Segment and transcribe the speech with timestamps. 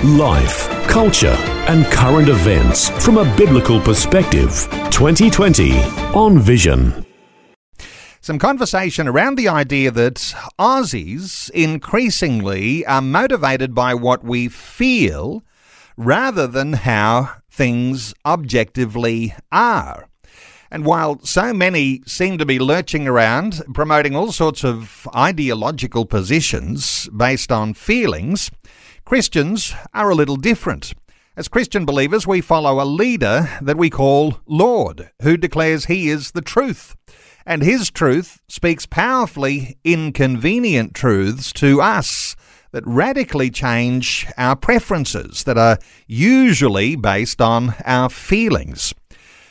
[0.00, 1.36] Life, culture,
[1.68, 4.66] and current events from a biblical perspective.
[4.90, 5.78] 2020
[6.12, 7.06] on Vision.
[8.20, 10.16] Some conversation around the idea that
[10.58, 15.44] Aussies increasingly are motivated by what we feel
[15.96, 20.08] rather than how things objectively are.
[20.68, 27.08] And while so many seem to be lurching around, promoting all sorts of ideological positions
[27.16, 28.50] based on feelings,
[29.04, 30.94] Christians are a little different.
[31.36, 36.32] As Christian believers, we follow a leader that we call Lord, who declares he is
[36.32, 36.94] the truth.
[37.44, 42.36] And his truth speaks powerfully inconvenient truths to us
[42.70, 48.94] that radically change our preferences, that are usually based on our feelings.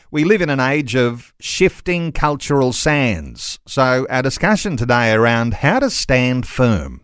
[0.09, 5.79] We live in an age of shifting cultural sands, so our discussion today around how
[5.79, 7.01] to stand firm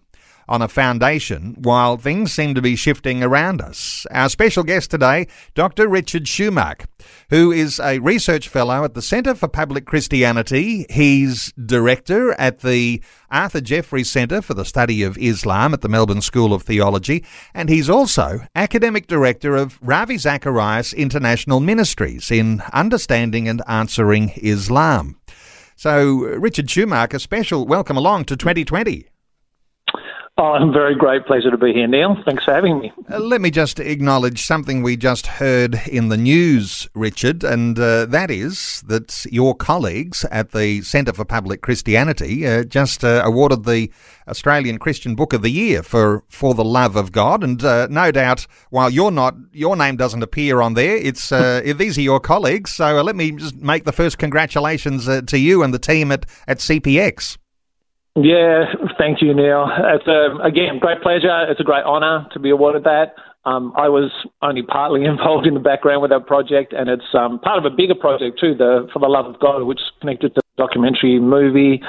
[0.48, 4.06] on a foundation while things seem to be shifting around us.
[4.12, 5.88] Our special guest today, Dr.
[5.88, 6.86] Richard Shumack,
[7.30, 10.86] who is a research fellow at the Centre for Public Christianity.
[10.89, 16.22] He's director at the Arthur Jeffery Centre for the Study of Islam at the Melbourne
[16.22, 23.48] School of Theology, and he's also academic director of Ravi Zacharias International Ministries in Understanding
[23.48, 25.20] and Answering Islam.
[25.76, 29.08] So, Richard Shumack, a special welcome along to 2020.
[30.40, 32.16] Oh, a very great pleasure to be here, Neil.
[32.24, 32.92] Thanks for having me.
[33.12, 38.06] Uh, let me just acknowledge something we just heard in the news, Richard, and uh,
[38.06, 43.64] that is that your colleagues at the Centre for Public Christianity uh, just uh, awarded
[43.64, 43.92] the
[44.28, 48.11] Australian Christian Book of the Year for For the Love of God, and uh, no
[48.11, 50.98] doubt, while you're not, your name doesn't appear on there.
[50.98, 55.40] It's uh, these are your colleagues, so let me just make the first congratulations to
[55.40, 57.40] you and the team at at CPX.
[58.20, 58.66] Yeah,
[58.98, 59.70] thank you, Neil.
[59.70, 61.45] It's a, again great pleasure.
[61.50, 63.14] It's a great honour to be awarded that.
[63.45, 64.11] Um, I was
[64.42, 67.76] only partly involved in the background with that project, and it's um, part of a
[67.76, 71.20] bigger project too, the For the Love of God, which is connected to the documentary
[71.20, 71.82] movie.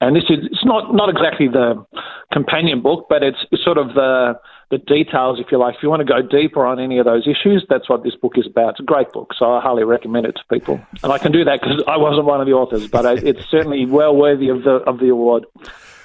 [0.00, 1.84] And this is it's not not exactly the
[2.32, 4.34] companion book, but it's, it's sort of the
[4.70, 5.76] the details, if you like.
[5.76, 8.34] If you want to go deeper on any of those issues, that's what this book
[8.36, 8.70] is about.
[8.70, 10.80] It's a great book, so I highly recommend it to people.
[11.02, 13.86] And I can do that because I wasn't one of the authors, but it's certainly
[13.86, 15.46] well worthy of the of the award.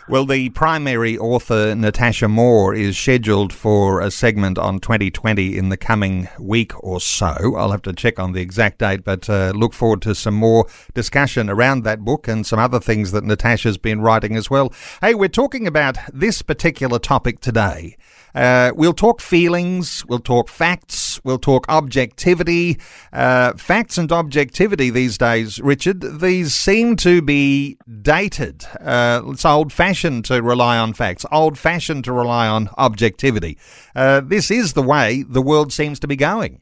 [0.10, 5.78] Well, the primary author, Natasha Moore, is scheduled for a segment on 2020 in the
[5.78, 7.56] coming week or so.
[7.56, 10.66] I'll have to check on the exact date, but uh, look forward to some more
[10.96, 14.74] discussion around that book and some other things that Natasha's been writing as well.
[15.00, 17.96] Hey, we're talking about this particular topic today.
[18.36, 22.80] Uh, we'll talk feelings, we'll talk facts, we'll talk objectivity.
[23.12, 28.66] Uh, facts and objectivity these days, Richard, these seem to be dated.
[28.80, 33.58] Uh, it's old fashioned to rely on facts, old fashioned to rely on objectivity.
[33.96, 36.62] Uh, this is the way the world seems to be going.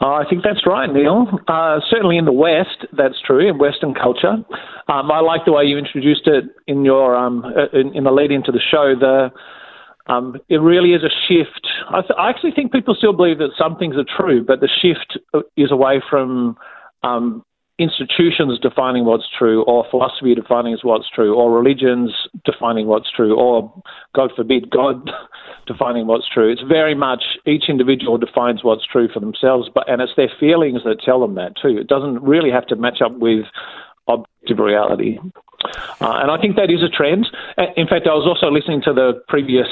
[0.00, 1.26] Oh, I think that's right, Neil.
[1.48, 4.36] Uh, certainly in the West, that's true in Western culture.
[4.88, 8.12] Um, I like the way you introduced it in your um, uh, in, in the
[8.12, 8.94] lead into the show.
[8.98, 9.30] The
[10.08, 11.66] um, it really is a shift.
[11.90, 14.68] I, th- I, actually think people still believe that some things are true, but the
[14.68, 15.18] shift
[15.56, 16.56] is away from
[17.02, 17.44] um,
[17.78, 22.12] institutions defining what's true, or philosophy defining what's true, or religions
[22.44, 23.72] defining what's true, or
[24.14, 25.10] God forbid, God
[25.66, 26.50] defining what's true.
[26.50, 30.80] It's very much each individual defines what's true for themselves, but and it's their feelings
[30.84, 31.78] that tell them that too.
[31.78, 33.44] It doesn't really have to match up with
[34.08, 35.18] objective reality.
[36.00, 37.26] Uh, and I think that is a trend.
[37.76, 39.66] In fact, I was also listening to the previous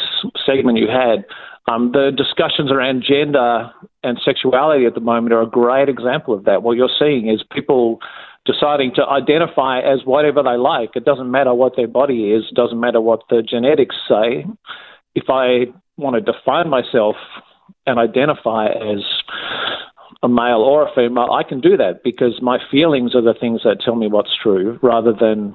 [0.45, 1.25] segment you had.
[1.69, 3.71] Um, the discussions around gender
[4.05, 6.63] and sexuality at the moment are a great example of that.
[6.63, 7.99] What you're seeing is people
[8.45, 10.91] deciding to identify as whatever they like.
[10.95, 14.47] It doesn't matter what their body is, it doesn't matter what the genetics say.
[15.17, 15.67] If I
[15.97, 17.17] want to define myself
[17.87, 19.03] and identify as
[20.23, 23.63] a male or a female, I can do that because my feelings are the things
[23.65, 25.55] that tell me what's true rather than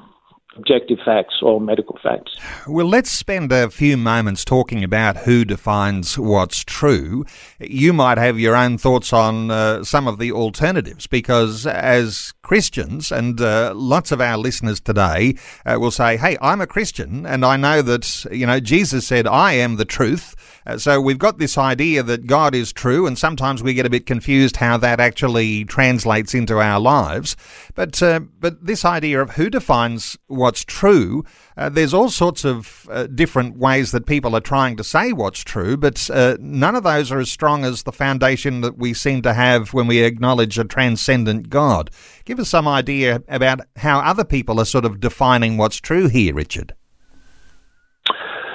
[0.58, 2.36] objective facts or medical facts.
[2.68, 7.25] Well, let's spend a few moments talking about who defines what's true.
[7.60, 13.12] You might have your own thoughts on uh, some of the alternatives because, as Christians,
[13.12, 15.36] and uh, lots of our listeners today
[15.66, 19.28] uh, will say, Hey, I'm a Christian, and I know that, you know, Jesus said,
[19.28, 20.36] I am the truth.
[20.66, 23.90] Uh, so we've got this idea that God is true, and sometimes we get a
[23.90, 27.36] bit confused how that actually translates into our lives.
[27.74, 31.24] But uh, but this idea of who defines what's true,
[31.58, 35.44] uh, there's all sorts of uh, different ways that people are trying to say what's
[35.44, 39.22] true, but uh, none of those are as strong as the foundation that we seem
[39.24, 41.90] to have when we acknowledge a transcendent God.
[42.25, 46.34] Give us some idea about how other people are sort of defining what's true here,
[46.34, 46.75] Richard.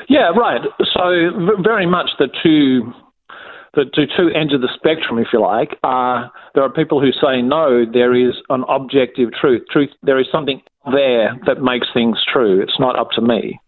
[0.08, 0.60] Yeah, right.
[0.94, 2.92] So very much the two
[3.76, 7.42] the, two ends of the spectrum, if you like, are there are people who say
[7.42, 9.62] no, there is an objective truth.
[9.70, 12.62] Truth, there is something there that makes things true.
[12.62, 13.60] It's not up to me.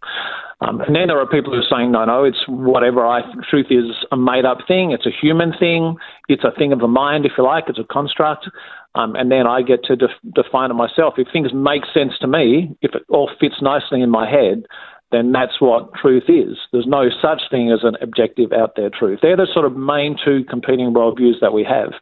[0.60, 3.66] Um, and then there are people who are saying, no, no, it's whatever I truth
[3.70, 4.90] is a made up thing.
[4.90, 5.96] It's a human thing.
[6.28, 7.64] It's a thing of the mind, if you like.
[7.68, 8.48] It's a construct.
[8.96, 11.14] Um, and then I get to def- define it myself.
[11.16, 14.64] If things make sense to me, if it all fits nicely in my head,
[15.10, 16.56] then that's what truth is.
[16.72, 19.20] There's no such thing as an objective out there truth.
[19.22, 21.92] They're the sort of main two competing worldviews that we have.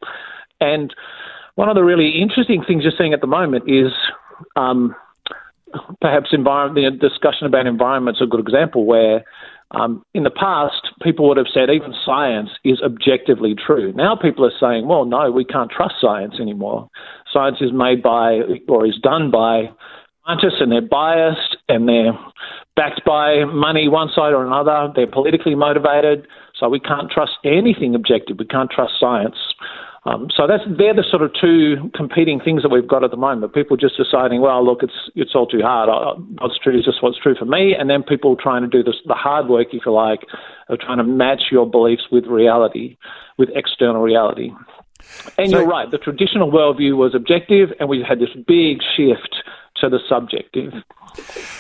[0.61, 0.94] And
[1.55, 3.93] one of the really interesting things you're seeing at the moment is
[4.56, 4.94] um,
[6.00, 9.25] perhaps environment, the discussion about environment's a good example where
[9.73, 13.93] um, in the past, people would have said even science is objectively true.
[13.93, 16.88] Now people are saying, well, no, we can't trust science anymore.
[17.32, 19.70] Science is made by or is done by
[20.26, 22.12] scientists and they're biased and they're
[22.75, 24.93] backed by money one side or another.
[24.94, 26.26] They're politically motivated,
[26.58, 28.38] so we can't trust anything objective.
[28.38, 29.37] We can't trust science.
[30.05, 33.17] Um, so that's they're the sort of two competing things that we've got at the
[33.17, 33.52] moment.
[33.55, 35.88] People just deciding, well, look, it's it's all too hard.
[36.38, 38.94] What's true is just what's true for me, and then people trying to do this,
[39.06, 40.20] the hard work, if you like,
[40.69, 42.96] of trying to match your beliefs with reality,
[43.37, 44.52] with external reality.
[45.38, 45.90] And so, you're right.
[45.90, 49.34] The traditional worldview was objective, and we've had this big shift
[49.81, 50.73] to the subjective.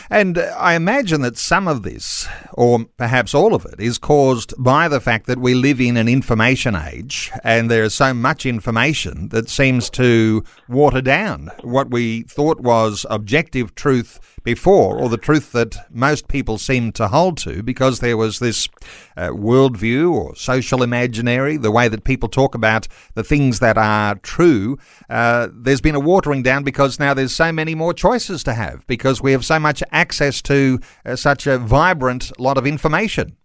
[0.08, 4.86] And I imagine that some of this, or perhaps all of it, is caused by
[4.86, 9.30] the fact that we live in an information age and there is so much information
[9.30, 15.50] that seems to water down what we thought was objective truth before, or the truth
[15.50, 18.68] that most people seem to hold to, because there was this
[19.16, 24.14] uh, worldview or social imaginary, the way that people talk about the things that are
[24.16, 24.78] true.
[25.10, 28.86] Uh, there's been a watering down because now there's so many more choices to have,
[28.86, 33.36] because we have so much access to uh, such a vibrant lot of information.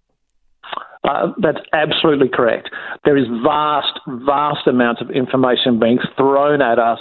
[1.03, 2.69] Uh, that's absolutely correct.
[3.06, 7.00] There is vast, vast amounts of information being thrown at us,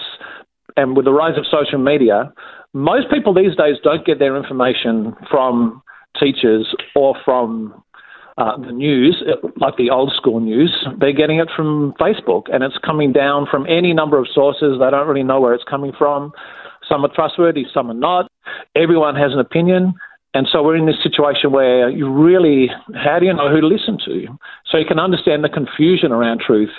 [0.77, 2.33] and with the rise of social media,
[2.73, 5.83] most people these days don't get their information from
[6.19, 7.83] teachers or from
[8.39, 9.23] uh, the news,
[9.57, 10.73] like the old school news.
[10.99, 14.79] They're getting it from Facebook, and it's coming down from any number of sources.
[14.81, 16.33] They don't really know where it's coming from.
[16.91, 18.31] Some are trustworthy, some are not.
[18.75, 19.95] Everyone has an opinion.
[20.33, 23.67] And so we're in this situation where you really, how do you know who to
[23.67, 24.27] listen to?
[24.71, 26.71] So you can understand the confusion around truth,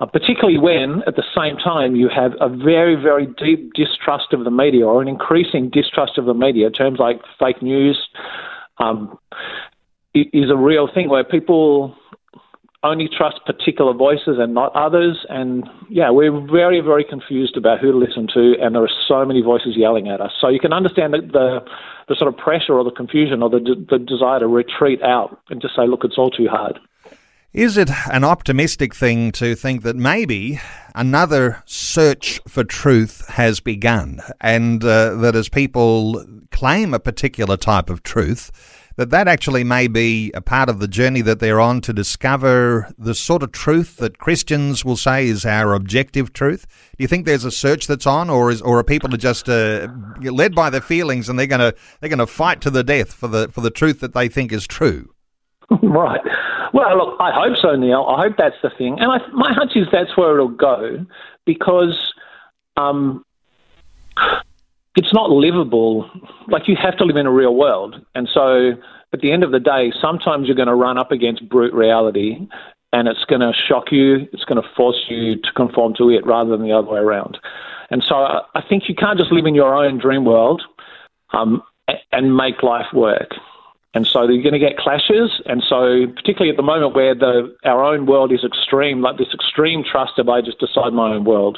[0.00, 4.44] uh, particularly when at the same time you have a very, very deep distrust of
[4.44, 6.70] the media or an increasing distrust of the media.
[6.70, 8.08] Terms like fake news
[8.78, 9.18] um,
[10.14, 11.96] is a real thing where people
[12.86, 15.26] only trust particular voices and not others.
[15.28, 19.24] And yeah, we're very, very confused about who to listen to, and there are so
[19.24, 20.32] many voices yelling at us.
[20.40, 21.60] So you can understand the the,
[22.08, 23.60] the sort of pressure or the confusion or the,
[23.90, 26.78] the desire to retreat out and just say, look, it's all too hard.
[27.52, 30.60] Is it an optimistic thing to think that maybe
[30.94, 37.88] another search for truth has begun, and uh, that as people claim a particular type
[37.88, 38.50] of truth,
[38.96, 42.92] that that actually may be a part of the journey that they're on to discover
[42.98, 46.66] the sort of truth that Christians will say is our objective truth?
[46.96, 49.88] Do you think there's a search that's on, or is or are people just uh,
[50.20, 53.28] led by their feelings and they're going to they're to fight to the death for
[53.28, 55.12] the for the truth that they think is true?
[55.82, 56.20] right.
[56.72, 58.04] Well, look, I hope so, Neil.
[58.08, 61.06] I hope that's the thing, and I, my hunch is that's where it'll go
[61.44, 62.12] because.
[62.78, 63.24] Um,
[64.96, 66.10] it's not livable.
[66.48, 67.96] Like you have to live in a real world.
[68.14, 68.72] And so
[69.12, 72.38] at the end of the day, sometimes you're going to run up against brute reality
[72.92, 74.26] and it's going to shock you.
[74.32, 77.38] It's going to force you to conform to it rather than the other way around.
[77.90, 80.62] And so I think you can't just live in your own dream world
[81.32, 81.62] um,
[82.10, 83.30] and make life work.
[83.96, 85.40] And so you're going to get clashes.
[85.46, 89.32] And so, particularly at the moment where the, our own world is extreme, like this
[89.32, 91.56] extreme trust of I just decide my own world,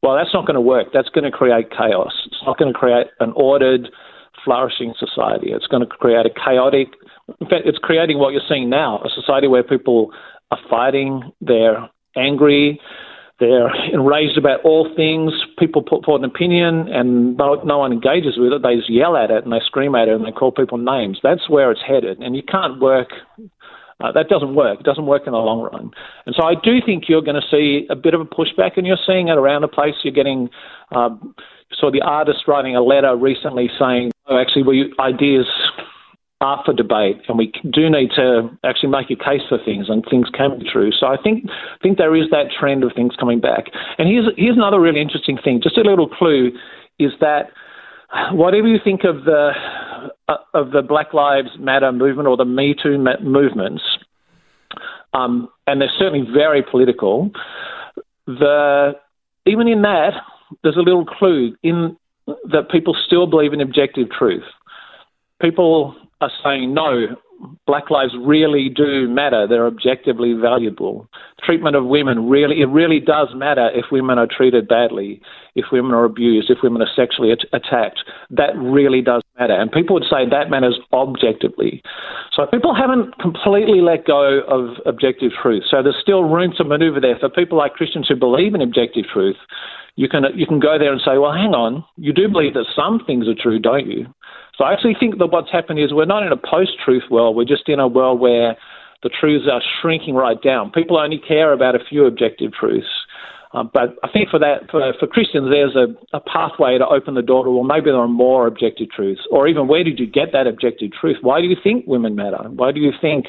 [0.00, 0.92] well, that's not going to work.
[0.94, 2.12] That's going to create chaos.
[2.26, 3.88] It's not going to create an ordered,
[4.44, 5.50] flourishing society.
[5.50, 6.94] It's going to create a chaotic,
[7.40, 10.12] in fact, it's creating what you're seeing now a society where people
[10.52, 12.80] are fighting, they're angry,
[13.40, 15.32] they're enraged about all things.
[15.58, 18.62] People put forward an opinion and no, no, one engages with it.
[18.62, 21.18] They just yell at it and they scream at it and they call people names.
[21.22, 22.20] That's where it's headed.
[22.20, 23.08] And you can't work.
[24.00, 24.80] Uh, that doesn't work.
[24.80, 25.90] It doesn't work in the long run.
[26.26, 28.86] And so I do think you're going to see a bit of a pushback, and
[28.86, 29.94] you're seeing it around the place.
[30.02, 30.48] You're getting,
[30.90, 31.34] um,
[31.78, 35.46] saw the artist writing a letter recently saying, oh, actually, we ideas
[36.40, 40.04] are for debate, and we do need to actually make a case for things, and
[40.08, 40.90] things can be true.
[40.90, 41.44] So I think
[41.82, 43.66] think there is that trend of things coming back.
[43.98, 45.60] And here's here's another really interesting thing.
[45.62, 46.52] Just a little clue
[46.98, 47.50] is that
[48.32, 49.50] whatever you think of the
[50.28, 53.82] uh, of the Black Lives Matter movement or the Me Too movements,
[55.12, 57.30] um, and they're certainly very political.
[58.26, 58.92] The
[59.46, 60.12] even in that,
[60.62, 64.44] there's a little clue in that people still believe in objective truth.
[65.40, 67.16] People are saying no.
[67.66, 69.46] Black lives really do matter.
[69.48, 71.08] They're objectively valuable.
[71.42, 75.22] Treatment of women really, it really does matter if women are treated badly,
[75.54, 78.00] if women are abused, if women are sexually attacked.
[78.28, 79.54] That really does matter.
[79.54, 81.82] And people would say that matters objectively.
[82.36, 85.64] So people haven't completely let go of objective truth.
[85.70, 89.06] So there's still room to maneuver there for people like Christians who believe in objective
[89.10, 89.36] truth.
[89.96, 92.66] You can you can go there and say, well, hang on, you do believe that
[92.76, 94.06] some things are true, don't you?
[94.60, 97.34] So I actually think that what's happened is we're not in a post-truth world.
[97.34, 98.58] We're just in a world where
[99.02, 100.70] the truths are shrinking right down.
[100.70, 102.86] People only care about a few objective truths.
[103.54, 107.14] Um, but I think for that, for, for Christians, there's a, a, pathway to open
[107.14, 109.22] the door to, well, maybe there are more objective truths.
[109.30, 111.16] Or even, where did you get that objective truth?
[111.22, 112.44] Why do you think women matter?
[112.50, 113.28] Why do you think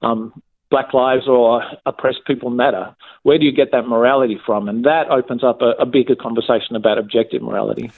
[0.00, 0.32] um,
[0.70, 2.96] black lives or oppressed people matter?
[3.22, 4.70] Where do you get that morality from?
[4.70, 7.92] And that opens up a, a bigger conversation about objective morality.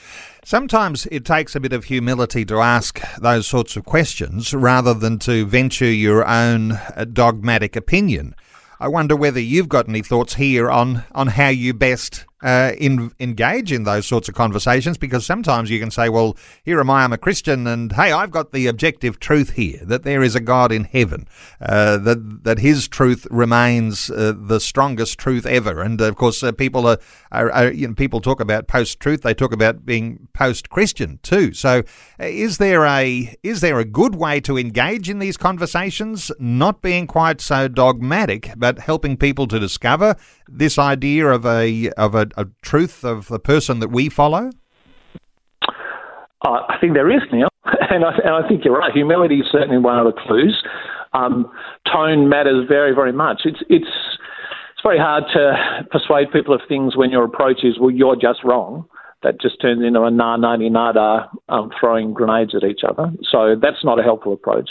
[0.47, 5.19] Sometimes it takes a bit of humility to ask those sorts of questions rather than
[5.19, 8.33] to venture your own uh, dogmatic opinion.
[8.79, 13.11] I wonder whether you've got any thoughts here on, on how you best uh, in,
[13.19, 17.03] engage in those sorts of conversations because sometimes you can say, well, here am I,
[17.03, 20.39] I'm a Christian, and hey, I've got the objective truth here that there is a
[20.39, 21.27] God in heaven,
[21.59, 25.81] uh, that that His truth remains uh, the strongest truth ever.
[25.81, 26.99] And of course, uh, people are,
[27.31, 31.19] are, are, you know, people talk about post truth, they talk about being post Christian
[31.23, 31.53] too.
[31.53, 31.83] So,
[32.19, 36.81] uh, is there a is there a good way to engage in these conversations, not
[36.81, 40.15] being quite so dogmatic, but helping people to discover
[40.47, 44.49] this idea of a of a, a truth of the person that we follow?
[46.45, 48.91] Uh, I think there is, now, and I, and I think you're right.
[48.91, 50.63] Humility is certainly one of the clues.
[51.13, 51.51] Um,
[51.91, 53.41] tone matters very, very much.
[53.45, 53.87] It's it's
[54.77, 58.43] it's very hard to persuade people of things when your approach is, well, you're just
[58.43, 58.85] wrong.
[59.23, 63.11] That just turns into a na nani nada um, throwing grenades at each other.
[63.31, 64.69] So that's not a helpful approach.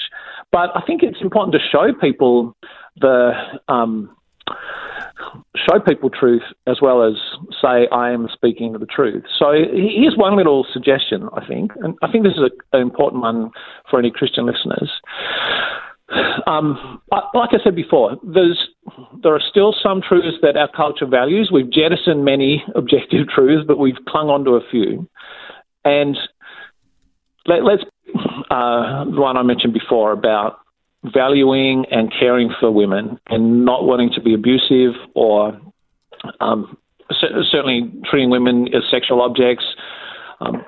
[0.53, 2.57] But I think it's important to show people
[3.01, 3.33] the
[3.67, 4.17] um,
[5.57, 7.15] show people truth as well as
[7.61, 9.25] say I am speaking the truth.
[9.39, 13.23] So here's one little suggestion, I think, and I think this is a, an important
[13.23, 13.51] one
[13.91, 14.91] for any Christian listeners.
[16.47, 21.51] Um, like I said before, there are still some truths that our culture values.
[21.53, 25.09] We've jettisoned many objective truths, but we've clung on to a few.
[25.85, 26.17] And
[27.47, 27.85] let, us
[28.51, 30.59] uh, the one I mentioned before about
[31.05, 35.59] valuing and caring for women and not wanting to be abusive or
[36.41, 36.77] um,
[37.51, 39.65] certainly treating women as sexual objects.
[40.41, 40.65] Um,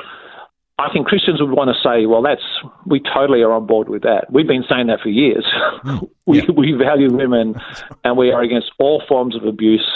[0.78, 2.42] I think Christians would want to say, well, that's
[2.86, 4.32] we totally are on board with that.
[4.32, 5.44] We've been saying that for years.
[5.84, 6.50] Mm, we, yeah.
[6.56, 7.56] we value women,
[8.04, 9.86] and we are against all forms of abuse.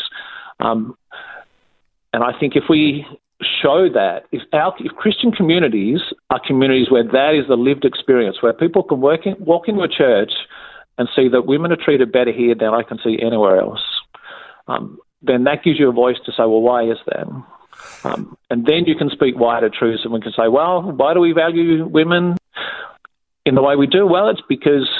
[0.59, 0.97] Um,
[2.13, 3.07] and I think if we
[3.63, 6.01] show that if our if Christian communities
[6.31, 9.83] are communities where that is the lived experience, where people can work in, walk into
[9.83, 10.33] a church
[10.99, 13.81] and see that women are treated better here than I can see anywhere else,
[14.69, 17.27] um, then that gives you a voice to say, well, why is that?
[18.05, 21.21] Um, and then you can speak wider truths, and we can say, well, why do
[21.21, 22.37] we value women
[23.47, 24.07] in the way we do?
[24.07, 24.91] Well, it's because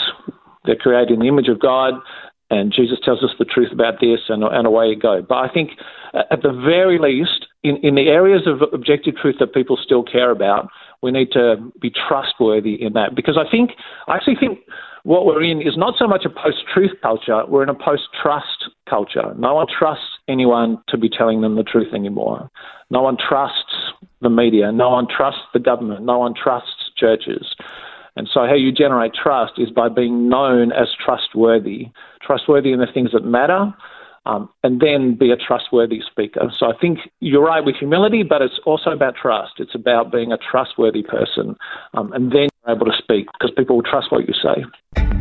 [0.65, 1.95] they're created in the image of God
[2.53, 5.25] and Jesus tells us the truth about this, and, and away you go.
[5.27, 5.71] But I think,
[6.13, 10.31] at the very least, in, in the areas of objective truth that people still care
[10.31, 10.69] about,
[11.03, 13.15] we need to be trustworthy in that.
[13.15, 13.71] Because I think,
[14.09, 14.61] I actually think
[15.05, 18.05] what we're in is not so much a post truth culture, we're in a post
[18.21, 19.35] trust culture.
[19.37, 22.51] No one trusts anyone to be telling them the truth anymore.
[22.91, 23.75] No one trusts
[24.21, 24.71] the media.
[24.71, 26.05] No one trusts the government.
[26.05, 27.55] No one trusts churches.
[28.15, 31.89] And so, how you generate trust is by being known as trustworthy,
[32.21, 33.73] trustworthy in the things that matter,
[34.27, 36.51] um, and then be a trustworthy speaker.
[36.57, 39.55] So I think you're right with humility, but it's also about trust.
[39.59, 41.57] It's about being a trustworthy person,
[41.95, 44.65] um, and then you're able to speak because people will trust what you say.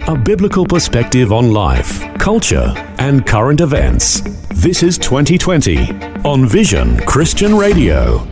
[0.08, 4.22] A biblical perspective on life, culture, and current events.
[4.50, 5.92] This is 2020
[6.24, 8.28] on Vision Christian Radio.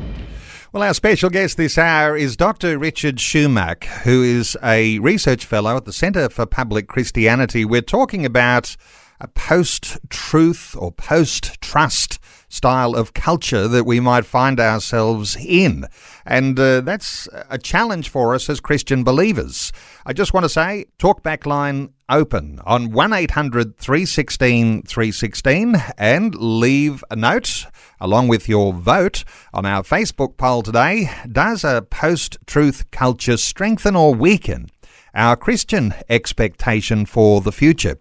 [0.72, 2.78] Well, our special guest this hour is Dr.
[2.78, 7.66] Richard Shumack, who is a research fellow at the Centre for Public Christianity.
[7.66, 8.78] We're talking about
[9.20, 15.86] a post truth or post trust style of culture that we might find ourselves in.
[16.26, 19.72] And uh, that's a challenge for us as Christian believers.
[20.06, 27.04] I just want to say, talkback line open on 1 800 316 316 and leave
[27.12, 27.66] a note
[28.02, 29.24] along with your vote
[29.54, 31.10] on our Facebook poll today.
[31.32, 34.70] Does a post truth culture strengthen or weaken
[35.14, 37.98] our Christian expectation for the future?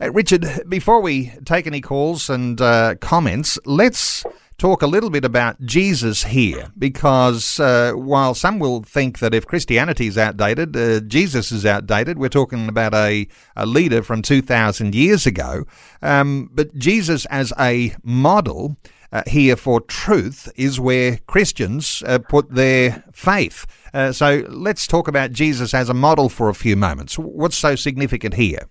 [0.00, 4.24] Uh, Richard, before we take any calls and uh, comments, let's
[4.58, 9.46] talk a little bit about Jesus here, because uh, while some will think that if
[9.46, 14.94] Christianity is outdated, uh, Jesus is outdated, we're talking about a, a leader from 2,000
[14.94, 15.64] years ago.
[16.02, 18.76] Um, but Jesus as a model
[19.12, 23.64] uh, here for truth is where Christians uh, put their faith.
[23.92, 27.16] Uh, so let's talk about Jesus as a model for a few moments.
[27.16, 28.68] What's so significant here?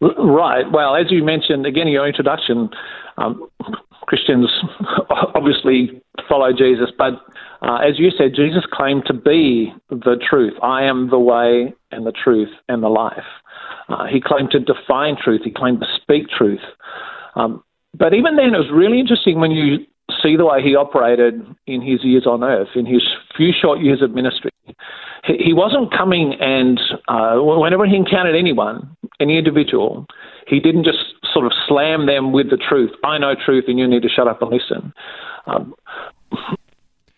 [0.00, 0.70] Right.
[0.70, 2.68] Well, as you mentioned again in your introduction,
[3.16, 3.48] um,
[4.06, 4.48] Christians
[5.34, 7.14] obviously follow Jesus, but
[7.62, 10.52] uh, as you said, Jesus claimed to be the truth.
[10.62, 13.24] I am the way and the truth and the life.
[13.88, 15.42] Uh, he claimed to define truth.
[15.44, 16.60] He claimed to speak truth.
[17.34, 17.62] Um,
[17.98, 19.78] but even then, it was really interesting when you
[20.22, 23.02] see the way he operated in his years on earth, in his
[23.36, 24.50] few short years of ministry.
[25.24, 30.06] He wasn't coming and, uh, whenever he encountered anyone, any individual,
[30.46, 30.98] he didn't just
[31.32, 32.90] sort of slam them with the truth.
[33.04, 34.92] I know truth and you need to shut up and listen.
[35.46, 35.74] Um,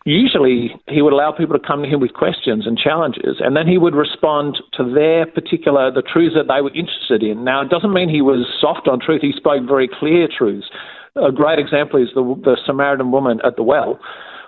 [0.04, 3.66] usually he would allow people to come to him with questions and challenges, and then
[3.66, 7.44] he would respond to their particular, the truths that they were interested in.
[7.44, 10.68] Now, it doesn't mean he was soft on truth, he spoke very clear truths
[11.16, 13.98] a great example is the, the Samaritan woman at the well,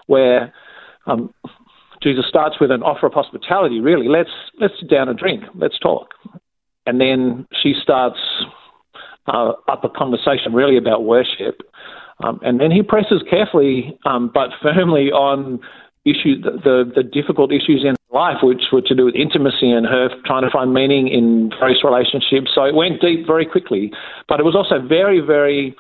[0.07, 0.53] where
[1.07, 1.33] um,
[2.03, 3.81] Jesus starts with an offer of hospitality.
[3.81, 4.31] Really, let's
[4.61, 5.45] let's sit down and drink.
[5.55, 6.15] Let's talk,
[6.87, 8.19] and then she starts
[9.27, 11.63] uh, up a conversation really about worship,
[12.25, 15.61] um, and then he presses carefully um, but firmly on
[16.05, 20.09] issues the, the, difficult issues in life, which were to do with intimacy and her
[20.25, 22.51] trying to find meaning in various relationships.
[22.55, 23.93] So it went deep very quickly,
[24.27, 25.77] but it was also very very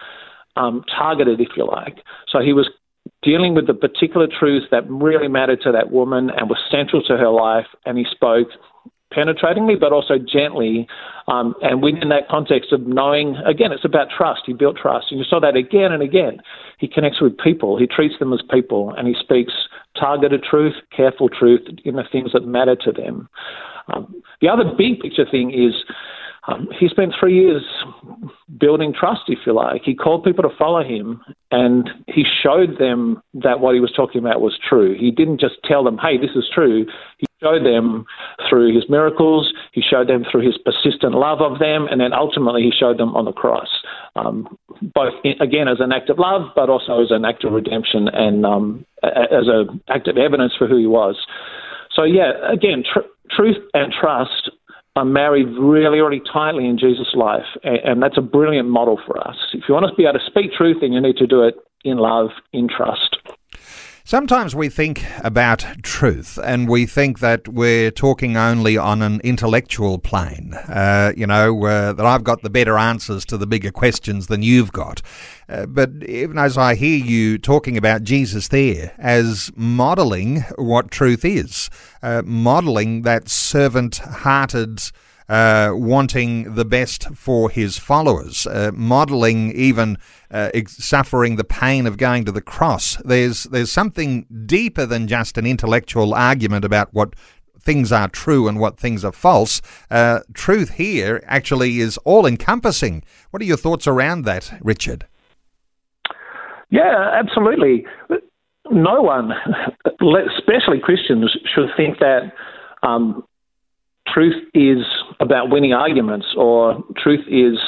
[0.56, 1.98] um, targeted, if you like.
[2.28, 2.68] So he was
[3.22, 7.16] dealing with the particular truths that really mattered to that woman and were central to
[7.16, 8.48] her life, and he spoke
[9.12, 10.86] penetratingly but also gently.
[11.28, 14.42] Um, and within that context of knowing, again, it's about trust.
[14.46, 15.06] He built trust.
[15.10, 16.38] And you saw that again and again.
[16.78, 19.52] He connects with people, he treats them as people, and he speaks
[19.98, 23.28] targeted truth, careful truth in the things that matter to them.
[23.92, 25.74] Um, the other big picture thing is
[26.48, 27.62] um, he spent three years
[28.58, 29.82] building trust, if you like.
[29.84, 31.20] He called people to follow him
[31.50, 34.96] and he showed them that what he was talking about was true.
[34.98, 36.86] He didn't just tell them, hey, this is true.
[37.18, 38.04] He showed them
[38.48, 42.62] through his miracles, he showed them through his persistent love of them, and then ultimately
[42.62, 43.68] he showed them on the cross.
[44.16, 44.56] Um,
[44.94, 48.08] both, in, again, as an act of love, but also as an act of redemption
[48.08, 51.16] and um, as an act of evidence for who he was.
[51.94, 54.50] So, yeah, again, tr- truth and trust
[54.96, 59.36] are married really, really tightly in Jesus' life, and that's a brilliant model for us.
[59.52, 61.54] If you want to be able to speak truth, then you need to do it
[61.84, 63.16] in love, in trust.
[64.10, 69.98] Sometimes we think about truth and we think that we're talking only on an intellectual
[69.98, 70.52] plane.
[70.52, 74.42] Uh, you know, uh, that I've got the better answers to the bigger questions than
[74.42, 75.00] you've got.
[75.48, 81.24] Uh, but even as I hear you talking about Jesus there as modeling what truth
[81.24, 81.70] is,
[82.02, 84.90] uh, modeling that servant hearted
[85.30, 89.96] uh, wanting the best for his followers, uh, modeling even
[90.32, 92.96] uh, suffering the pain of going to the cross.
[93.04, 97.14] There's there's something deeper than just an intellectual argument about what
[97.60, 99.62] things are true and what things are false.
[99.88, 103.04] Uh, truth here actually is all encompassing.
[103.30, 105.06] What are your thoughts around that, Richard?
[106.70, 107.86] Yeah, absolutely.
[108.68, 109.30] No one,
[109.84, 112.32] especially Christians, should think that
[112.82, 113.24] um,
[114.12, 114.84] truth is
[115.20, 117.58] about winning arguments or truth is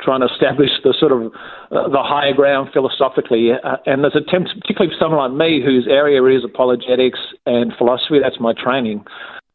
[0.00, 1.32] trying to establish the sort of
[1.70, 3.50] uh, the higher ground philosophically.
[3.52, 8.18] Uh, and there's attempts, particularly for someone like me whose area is apologetics and philosophy,
[8.22, 9.04] that's my training.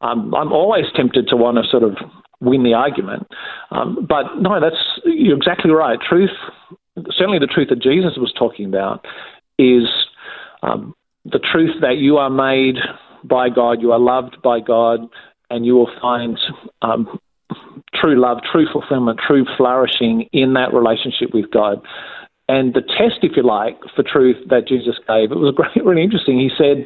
[0.01, 1.97] Um, I'm always tempted to want to sort of
[2.39, 3.27] win the argument.
[3.71, 5.99] Um, but no, that's you're exactly right.
[6.07, 6.31] Truth,
[7.11, 9.05] certainly the truth that Jesus was talking about,
[9.57, 9.87] is
[10.61, 10.93] um,
[11.25, 12.75] the truth that you are made
[13.23, 15.01] by God, you are loved by God,
[15.49, 16.37] and you will find
[16.81, 17.19] um,
[17.93, 21.81] true love, true fulfillment, true flourishing in that relationship with God.
[22.49, 26.03] And the test, if you like, for truth that Jesus gave, it was great, really
[26.03, 26.39] interesting.
[26.39, 26.85] He said,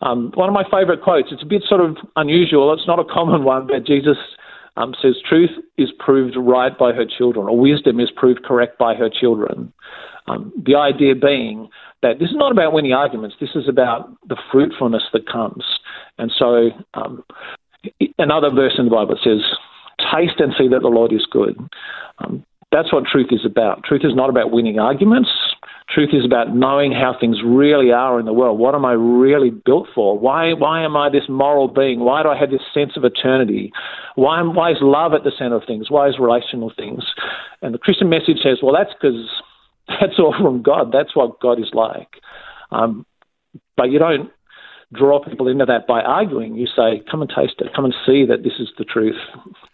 [0.00, 3.04] um, one of my favourite quotes, it's a bit sort of unusual, it's not a
[3.04, 4.18] common one, but Jesus
[4.76, 8.94] um, says, Truth is proved right by her children, or wisdom is proved correct by
[8.94, 9.72] her children.
[10.28, 11.68] Um, the idea being
[12.02, 15.64] that this is not about winning arguments, this is about the fruitfulness that comes.
[16.18, 17.24] And so, um,
[18.18, 19.40] another verse in the Bible says,
[20.12, 21.56] Taste and see that the Lord is good.
[22.18, 23.84] Um, that's what truth is about.
[23.84, 25.30] Truth is not about winning arguments.
[25.88, 28.58] Truth is about knowing how things really are in the world.
[28.58, 30.18] What am I really built for?
[30.18, 32.00] Why, why am I this moral being?
[32.00, 33.72] Why do I have this sense of eternity?
[34.16, 35.90] Why, why is love at the center of things?
[35.90, 37.04] Why is relational things?
[37.62, 39.30] And the Christian message says, well, that's because
[40.00, 40.90] that's all from God.
[40.92, 42.08] That's what God is like.
[42.72, 43.06] Um,
[43.76, 44.30] but you don't
[44.96, 46.56] draw people into that by arguing.
[46.56, 47.68] You say, come and taste it.
[47.74, 49.16] Come and see that this is the truth.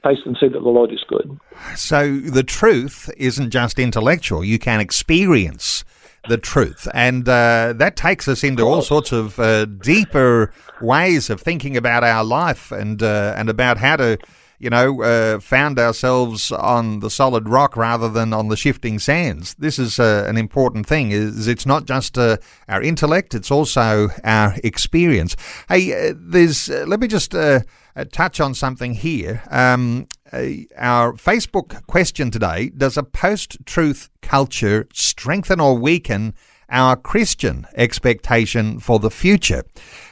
[0.05, 1.39] Taste and see that the Lord is good.
[1.77, 4.45] So the truth isn't just intellectual.
[4.45, 5.85] You can experience
[6.29, 6.89] the truth.
[6.95, 12.05] And uh, that takes us into all sorts of uh, deeper ways of thinking about
[12.05, 14.19] our life and, uh, and about how to
[14.63, 19.55] you know, uh, found ourselves on the solid rock rather than on the shifting sands.
[19.55, 21.11] This is uh, an important thing.
[21.11, 22.37] Is it's not just uh,
[22.69, 25.35] our intellect; it's also our experience.
[25.69, 26.71] Hey, uh, there's.
[26.71, 27.63] Uh, let me just uh,
[28.13, 29.43] touch on something here.
[29.51, 36.35] Um, our Facebook question today: Does a post-truth culture strengthen or weaken?
[36.73, 39.65] Our Christian expectation for the future.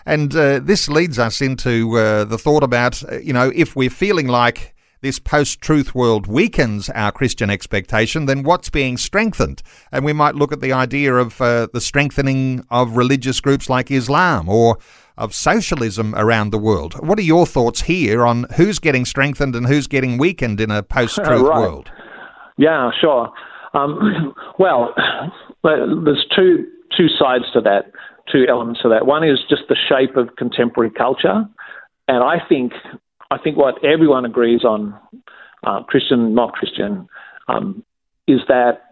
[0.06, 3.90] And uh, this leads us into uh, the thought about, uh, you know, if we're
[3.90, 9.62] feeling like this post truth world weakens our Christian expectation, then what's being strengthened?
[9.90, 13.90] And we might look at the idea of uh, the strengthening of religious groups like
[13.90, 14.78] Islam or
[15.16, 16.94] of socialism around the world.
[17.06, 20.82] What are your thoughts here on who's getting strengthened and who's getting weakened in a
[20.82, 21.60] post truth right.
[21.60, 21.90] world?
[22.56, 23.30] Yeah, sure.
[23.74, 24.94] Um, well,
[25.62, 27.92] there's two two sides to that,
[28.30, 29.06] two elements to that.
[29.06, 31.44] One is just the shape of contemporary culture,
[32.08, 32.72] and I think
[33.30, 34.98] I think what everyone agrees on,
[35.64, 37.08] uh, Christian, not Christian,
[37.48, 37.84] um,
[38.26, 38.90] is that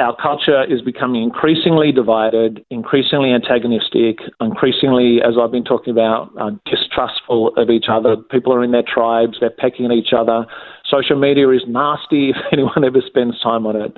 [0.00, 6.50] our culture is becoming increasingly divided, increasingly antagonistic, increasingly, as I've been talking about, uh,
[6.66, 8.16] distrustful of each other.
[8.16, 10.46] People are in their tribes, they're pecking at each other.
[10.88, 13.96] Social media is nasty if anyone ever spends time on it.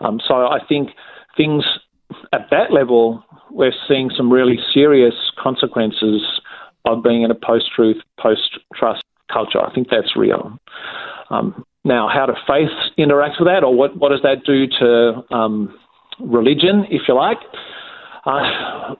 [0.00, 0.90] Um, so I think
[1.36, 1.64] things
[2.32, 6.22] at that level, we're seeing some really serious consequences
[6.84, 9.60] of being in a post truth, post trust culture.
[9.60, 10.58] I think that's real.
[11.30, 15.34] Um, now, how do faith interact with that, or what, what does that do to
[15.34, 15.74] um,
[16.20, 17.38] religion, if you like?
[18.24, 18.94] Uh,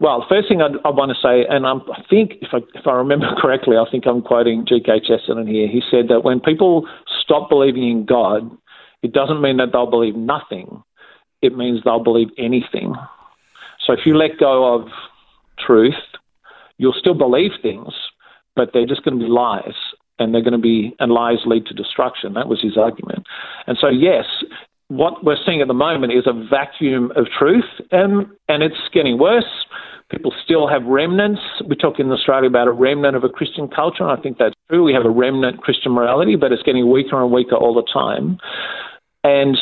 [0.00, 2.58] well, the first thing I, I want to say, and I'm, i think if I,
[2.74, 5.00] if I remember correctly, I think I'm quoting G.K.
[5.06, 5.68] Chesterton here.
[5.68, 6.88] He said that when people
[7.22, 8.50] stop believing in God,
[9.02, 10.82] it doesn't mean that they'll believe nothing
[11.44, 12.94] it means they'll believe anything.
[13.86, 14.88] So if you let go of
[15.58, 15.94] truth,
[16.78, 17.92] you'll still believe things,
[18.56, 19.74] but they're just going to be lies.
[20.20, 22.34] And they're going to be, and lies lead to destruction.
[22.34, 23.26] That was his argument.
[23.66, 24.24] And so, yes,
[24.86, 29.18] what we're seeing at the moment is a vacuum of truth, and, and it's getting
[29.18, 29.66] worse.
[30.10, 31.40] People still have remnants.
[31.66, 34.54] We talk in Australia about a remnant of a Christian culture, and I think that's
[34.68, 34.84] true.
[34.84, 38.38] We have a remnant Christian morality, but it's getting weaker and weaker all the time.
[39.24, 39.58] And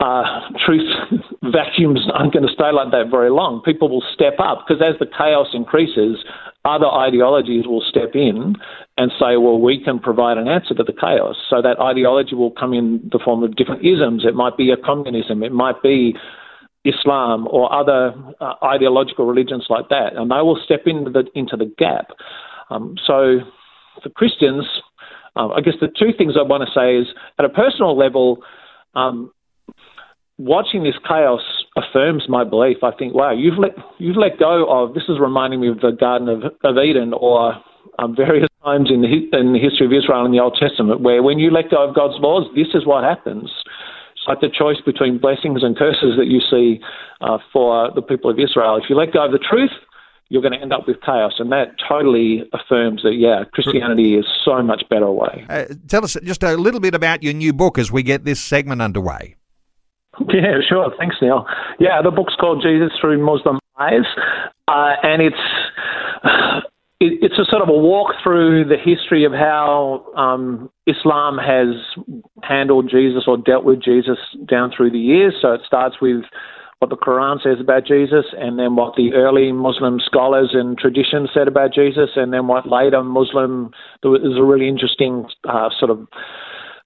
[0.00, 0.88] uh, truth
[1.52, 3.62] vacuums aren't going to stay like that very long.
[3.64, 6.24] People will step up because as the chaos increases,
[6.64, 8.54] other ideologies will step in
[8.96, 11.36] and say, well, we can provide an answer to the chaos.
[11.48, 14.24] So that ideology will come in the form of different isms.
[14.24, 16.14] It might be a communism, it might be
[16.84, 21.56] Islam or other uh, ideological religions like that, and they will step into the into
[21.56, 22.08] the gap.
[22.70, 23.40] Um, so
[24.02, 24.64] for Christians,
[25.36, 28.42] um, I guess the two things I want to say is at a personal level.
[28.94, 29.32] Um,
[30.38, 31.42] watching this chaos
[31.76, 32.78] affirms my belief.
[32.82, 34.94] I think, wow, you've let you've let go of.
[34.94, 37.54] This is reminding me of the Garden of, of Eden, or
[37.98, 41.22] um, various times in the in the history of Israel in the Old Testament, where
[41.22, 43.50] when you let go of God's laws, this is what happens.
[44.12, 46.80] It's like the choice between blessings and curses that you see
[47.20, 48.76] uh, for the people of Israel.
[48.76, 49.70] If you let go of the truth,
[50.28, 51.34] you're going to end up with chaos.
[51.38, 55.46] And that totally affirms that, yeah, Christianity is so much better way.
[55.48, 58.40] Uh, tell us just a little bit about your new book as we get this
[58.40, 59.36] segment underway.
[60.32, 60.92] Yeah, sure.
[60.98, 61.46] Thanks, Neil.
[61.78, 64.06] Yeah, the book's called Jesus Through Muslim Eyes,
[64.66, 65.36] uh, and it's
[67.00, 71.76] it, it's a sort of a walk through the history of how um, Islam has
[72.42, 75.34] handled Jesus or dealt with Jesus down through the years.
[75.40, 76.22] So it starts with
[76.80, 81.30] what the Quran says about Jesus, and then what the early Muslim scholars and traditions
[81.34, 83.72] said about Jesus, and then what later Muslim.
[84.02, 86.06] There was a really interesting uh, sort of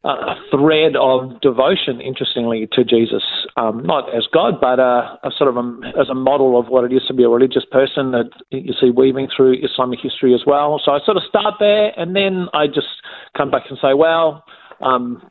[0.04, 3.22] a thread of devotion, interestingly, to Jesus,
[3.56, 6.84] um, not as God, but uh, a sort of a, as a model of what
[6.84, 10.42] it is to be a religious person that you see weaving through Islamic history as
[10.44, 10.80] well.
[10.84, 12.88] So I sort of start there, and then I just
[13.36, 14.44] come back and say, well,
[14.80, 15.22] um,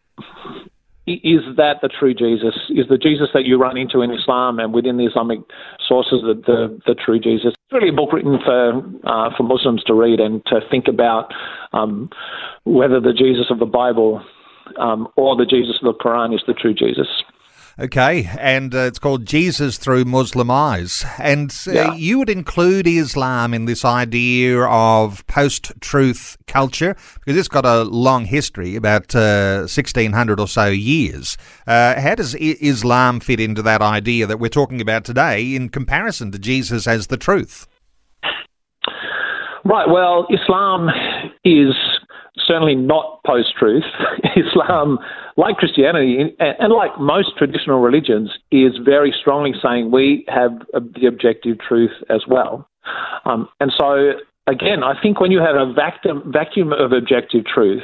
[1.06, 2.56] is that the true Jesus?
[2.70, 5.40] Is the Jesus that you run into in Islam and within the Islamic
[5.86, 7.54] sources the, the, the true Jesus?
[7.54, 11.34] It's really a book written for uh, for Muslims to read and to think about
[11.74, 12.10] um,
[12.64, 14.24] whether the Jesus of the Bible
[14.80, 17.08] um, or the Jesus of the Quran is the true Jesus.
[17.80, 21.06] Okay, and uh, it's called Jesus Through Muslim Eyes.
[21.18, 21.94] And uh, yeah.
[21.94, 27.84] you would include Islam in this idea of post truth culture because it's got a
[27.84, 31.38] long history, about uh, 1600 or so years.
[31.66, 35.70] Uh, how does I- Islam fit into that idea that we're talking about today in
[35.70, 37.68] comparison to Jesus as the truth?
[39.64, 40.90] Right, well, Islam
[41.46, 41.74] is
[42.38, 43.84] certainly not post truth.
[44.36, 45.00] Islam,
[45.38, 51.60] like Christianity and like most traditional religions, is very strongly saying we have the objective
[51.60, 52.68] truth as well.
[53.26, 54.14] Um, and so,
[54.48, 57.84] again, I think when you have a vacuum, vacuum of objective truth,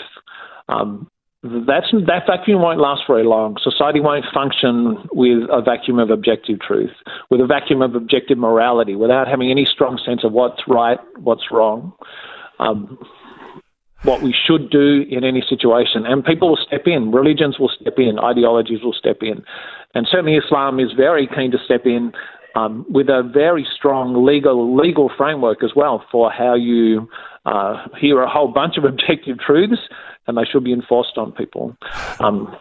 [0.70, 1.10] um,
[1.44, 3.58] that's, that vacuum won't last very long.
[3.62, 6.92] Society won't function with a vacuum of objective truth,
[7.30, 11.52] with a vacuum of objective morality, without having any strong sense of what's right, what's
[11.52, 11.94] wrong.
[12.60, 12.98] Um,
[14.04, 16.06] what we should do in any situation.
[16.06, 19.44] And people will step in, religions will step in, ideologies will step in.
[19.96, 22.14] And certainly Islam is very keen to step in
[22.56, 27.10] um, with a very strong legal legal framework as well for how you
[27.46, 29.82] uh, hear a whole bunch of objective truths
[30.28, 31.76] and they should be enforced on people.
[32.20, 32.56] Um,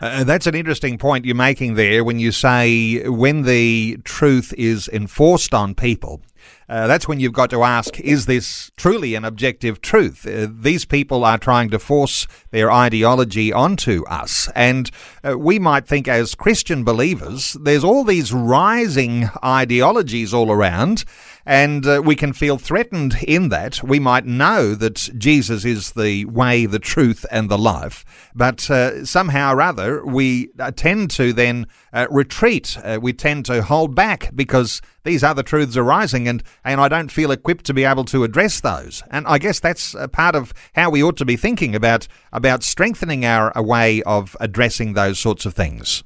[0.00, 4.88] uh, that's an interesting point you're making there when you say when the truth is
[4.88, 6.20] enforced on people.
[6.68, 10.26] Uh, that's when you've got to ask, is this truly an objective truth?
[10.26, 14.48] Uh, these people are trying to force their ideology onto us.
[14.54, 14.90] And
[15.22, 21.04] uh, we might think, as Christian believers, there's all these rising ideologies all around,
[21.46, 23.82] and uh, we can feel threatened in that.
[23.82, 29.04] We might know that Jesus is the way, the truth, and the life, but uh,
[29.04, 31.66] somehow or other, we uh, tend to then
[32.10, 32.76] retreat.
[33.00, 37.10] we tend to hold back because these other truths are rising, and and I don't
[37.10, 39.02] feel equipped to be able to address those.
[39.10, 43.24] And I guess that's part of how we ought to be thinking about about strengthening
[43.24, 46.02] our way of addressing those sorts of things.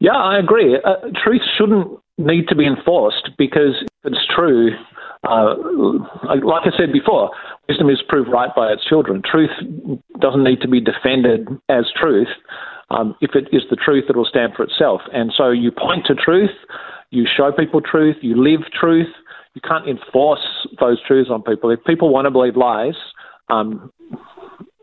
[0.00, 0.76] Yeah, I agree.
[0.76, 4.70] Uh, truth shouldn't need to be enforced because if it's true,
[5.28, 5.54] uh,
[6.44, 7.30] like I said before,
[7.68, 9.22] wisdom is proved right by its children.
[9.28, 9.50] Truth
[10.20, 12.28] doesn't need to be defended as truth.
[12.90, 15.00] Um, if it is the truth, it will stand for itself.
[15.12, 16.54] And so you point to truth,
[17.10, 19.08] you show people truth, you live truth.
[19.54, 20.44] You can't enforce
[20.78, 21.70] those truths on people.
[21.70, 22.94] If people want to believe lies,
[23.48, 23.90] um,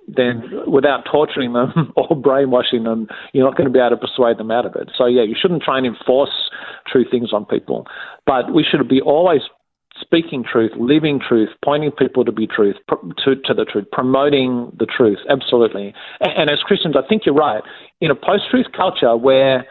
[0.07, 4.37] then without torturing them or brainwashing them, you're not going to be able to persuade
[4.37, 4.91] them out of it.
[4.97, 6.49] So, yeah, you shouldn't try and enforce
[6.87, 7.87] true things on people.
[8.25, 9.41] But we should be always
[9.99, 14.85] speaking truth, living truth, pointing people to be truth, to, to the truth, promoting the
[14.85, 15.93] truth, absolutely.
[16.19, 17.63] And, and as Christians, I think you're right.
[18.01, 19.65] In a post truth culture where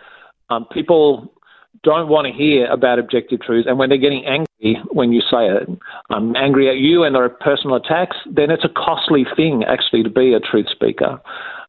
[0.50, 1.33] um, people
[1.82, 4.48] don't want to hear about objective truth, and when they're getting angry
[4.90, 5.68] when you say it,
[6.10, 10.02] I'm angry at you, and there are personal attacks, then it's a costly thing actually
[10.02, 11.20] to be a truth speaker.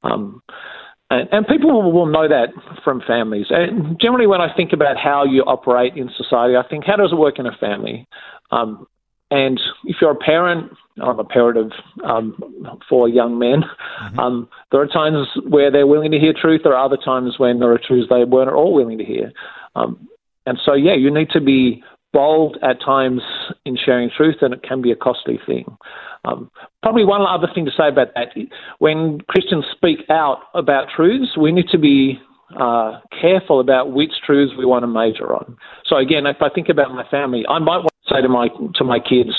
[0.04, 0.42] Um,
[1.10, 2.50] and, and, people will know that
[2.84, 3.48] from families.
[3.50, 7.12] And generally, when I think about how you operate in society, I think, how does
[7.12, 8.08] it work in a family?
[8.52, 8.88] Um,
[9.32, 11.72] and if you're a parent, I'm a parent of
[12.04, 13.64] um, four young men.
[14.04, 14.20] Mm-hmm.
[14.20, 16.62] Um, there are times where they're willing to hear truth.
[16.64, 19.32] There are other times when there are truths they weren't at all willing to hear.
[19.76, 20.08] Um,
[20.46, 21.84] and so, yeah, you need to be
[22.14, 23.22] bold at times
[23.66, 25.66] in sharing truth, and it can be a costly thing.
[26.24, 26.50] Um,
[26.82, 28.30] probably one other thing to say about that
[28.80, 32.20] when Christians speak out about truths, we need to be
[32.60, 35.58] uh, careful about which truths we want to major on.
[35.86, 38.48] So, again, if I think about my family, I might want to say to my,
[38.76, 39.32] to my kids,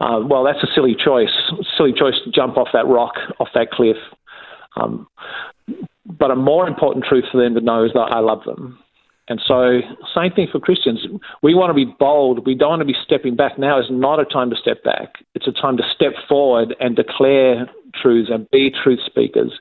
[0.00, 1.30] uh, well, that's a silly choice,
[1.76, 3.96] silly choice to jump off that rock, off that cliff.
[4.76, 5.06] Um,
[6.04, 8.81] but a more important truth for them to know is that I love them.
[9.32, 9.80] And so,
[10.14, 11.06] same thing for Christians.
[11.42, 12.44] We want to be bold.
[12.44, 13.58] We don't want to be stepping back.
[13.58, 15.24] Now is not a time to step back.
[15.34, 17.64] It's a time to step forward and declare
[17.94, 19.58] truths and be truth speakers.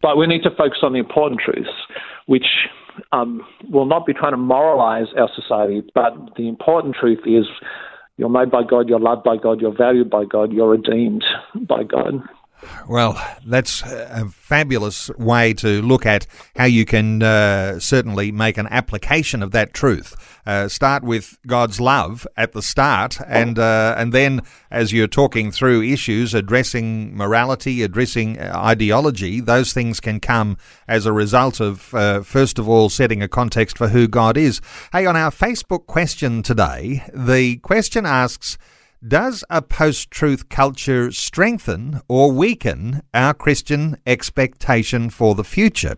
[0.00, 1.68] But we need to focus on the important truths,
[2.24, 2.46] which
[3.12, 5.82] um, will not be trying to moralize our society.
[5.94, 7.44] But the important truth is
[8.16, 11.24] you're made by God, you're loved by God, you're valued by God, you're redeemed
[11.68, 12.14] by God.
[12.88, 18.66] Well, that's a fabulous way to look at how you can uh, certainly make an
[18.68, 20.14] application of that truth.
[20.44, 25.52] Uh, start with God's love at the start, and uh, and then as you're talking
[25.52, 30.56] through issues, addressing morality, addressing uh, ideology, those things can come
[30.88, 34.60] as a result of uh, first of all setting a context for who God is.
[34.92, 38.58] Hey, on our Facebook question today, the question asks.
[39.06, 45.96] Does a post truth culture strengthen or weaken our Christian expectation for the future?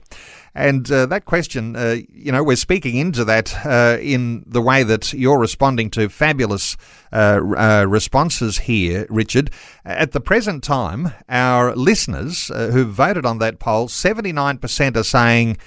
[0.55, 4.85] And uh, that question, uh, you know, we're speaking into that uh, in the way
[4.85, 6.79] that you're responding to fabulous
[7.13, 9.51] uh, uh, responses here, Richard.
[9.85, 15.59] At the present time, our listeners uh, who've voted on that poll, 79% are saying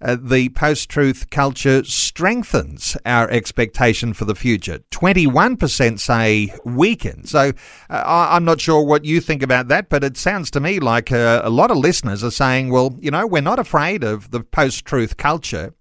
[0.00, 4.80] uh, the post truth culture strengthens our expectation for the future.
[4.90, 7.30] 21% say weakens.
[7.30, 7.52] So
[7.90, 11.12] uh, I'm not sure what you think about that, but it sounds to me like
[11.12, 14.40] uh, a lot of listeners are saying, well, you know, we're not afraid of the
[14.40, 15.74] post truth culture.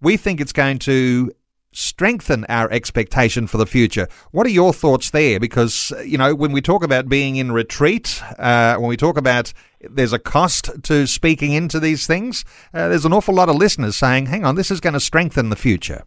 [0.00, 1.32] We think it's going to
[1.76, 4.08] strengthen our expectation for the future.
[4.30, 5.38] What are your thoughts there?
[5.38, 9.52] Because, you know, when we talk about being in retreat, uh, when we talk about
[9.80, 13.96] there's a cost to speaking into these things, uh, there's an awful lot of listeners
[13.96, 16.04] saying, hang on, this is going to strengthen the future.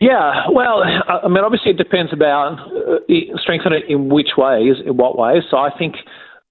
[0.00, 4.96] Yeah, well, I mean, obviously it depends about uh, strengthen it in which ways, in
[4.96, 5.44] what ways.
[5.48, 5.94] So I think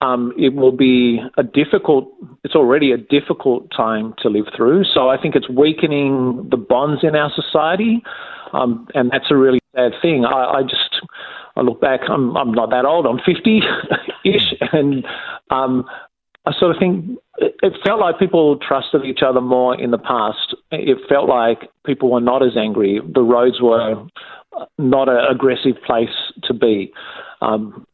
[0.02, 2.12] um, it will be a difficult,
[2.44, 4.84] it's already a difficult time to live through.
[4.84, 8.04] So I think it's weakening the bonds in our society.
[8.54, 10.26] Um, and that's a really sad thing.
[10.26, 11.02] I, I just,
[11.56, 13.62] I look back, I'm, I'm not that old, I'm 50
[14.26, 15.06] ish, and
[15.50, 15.86] um,
[16.46, 20.56] I sort of think it, felt like people trusted each other more in the past.
[20.72, 23.00] It felt like people were not as angry.
[23.14, 24.08] The roads were
[24.78, 26.10] not an aggressive place
[26.44, 26.92] to be.
[27.42, 27.86] Um,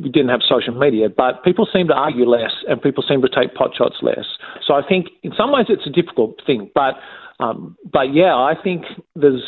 [0.00, 3.28] we didn't have social media, but people seem to argue less and people seem to
[3.28, 4.24] take pot shots less.
[4.66, 6.94] So I think in some ways it's a difficult thing, but
[7.40, 8.84] um, but yeah, I think
[9.16, 9.42] there's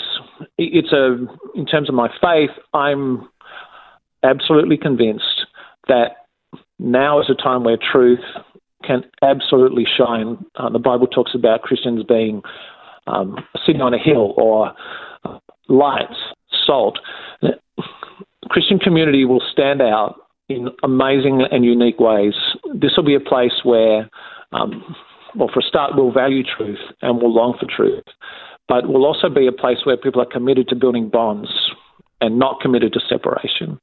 [0.58, 1.16] it's a
[1.54, 3.28] in terms of my faith, I'm
[4.22, 5.46] absolutely convinced
[5.86, 6.26] that
[6.78, 8.24] now is a time where truth
[8.82, 10.44] can absolutely shine.
[10.56, 12.42] Uh, the Bible talks about Christians being
[13.06, 14.72] um, sitting on a hill or
[15.24, 16.16] uh, lights,
[16.66, 16.98] salt.
[18.48, 22.34] Christian community will stand out in amazing and unique ways.
[22.74, 24.08] This will be a place where,
[24.52, 24.94] um,
[25.34, 28.04] well, for a start, we'll value truth and we'll long for truth,
[28.68, 31.48] but we'll also be a place where people are committed to building bonds
[32.20, 33.78] and not committed to separation.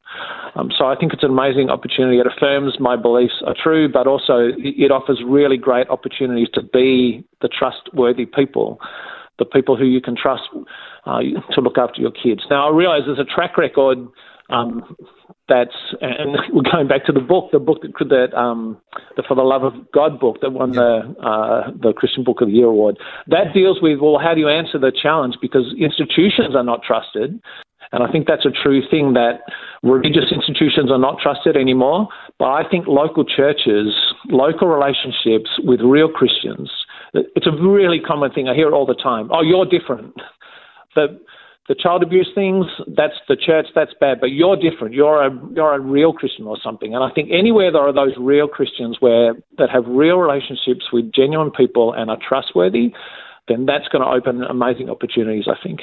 [0.56, 2.20] Um, so I think it's an amazing opportunity.
[2.20, 7.24] It affirms my beliefs are true, but also it offers really great opportunities to be
[7.42, 8.80] the trustworthy people,
[9.38, 10.44] the people who you can trust
[11.06, 11.20] uh,
[11.54, 12.42] to look after your kids.
[12.50, 14.08] Now I realise there's a track record
[14.50, 14.96] um,
[15.52, 18.80] that's and we're going back to the book, the book that that um,
[19.18, 22.48] the For the Love of God book that won the uh, the Christian Book of
[22.48, 22.98] the Year award.
[23.28, 27.42] That deals with well, how do you answer the challenge because institutions are not trusted.
[27.94, 29.42] And I think that's a true thing that
[29.84, 32.08] religious institutions are not trusted anymore.
[32.40, 33.94] But I think local churches,
[34.30, 36.72] local relationships with real Christians,
[37.14, 38.48] it's a really common thing.
[38.48, 39.30] I hear it all the time.
[39.32, 40.16] Oh, you're different.
[40.94, 41.18] The,
[41.68, 44.94] the child abuse things, that's the church, that's bad, but you're different.
[44.94, 46.96] You're a you're a real Christian or something.
[46.96, 51.12] And I think anywhere there are those real Christians where that have real relationships with
[51.14, 52.94] genuine people and are trustworthy,
[53.48, 55.82] then that's going to open amazing opportunities, I think.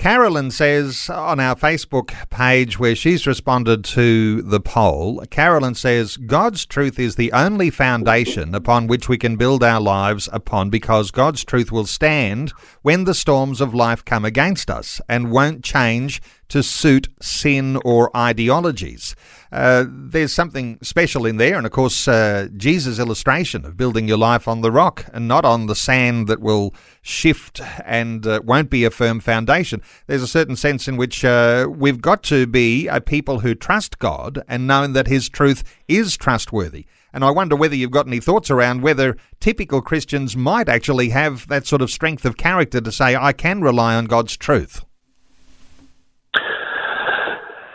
[0.00, 6.64] Carolyn says on our Facebook page where she's responded to the poll, Carolyn says, God's
[6.64, 11.44] truth is the only foundation upon which we can build our lives upon because God's
[11.44, 16.62] truth will stand when the storms of life come against us and won't change to
[16.62, 19.14] suit sin or ideologies.
[19.52, 24.16] Uh, there's something special in there, and of course, uh, Jesus' illustration of building your
[24.16, 28.70] life on the rock and not on the sand that will shift and uh, won't
[28.70, 29.82] be a firm foundation.
[30.06, 33.98] There's a certain sense in which uh, we've got to be a people who trust
[33.98, 36.86] God and know that His truth is trustworthy.
[37.12, 41.48] And I wonder whether you've got any thoughts around whether typical Christians might actually have
[41.48, 44.84] that sort of strength of character to say, I can rely on God's truth.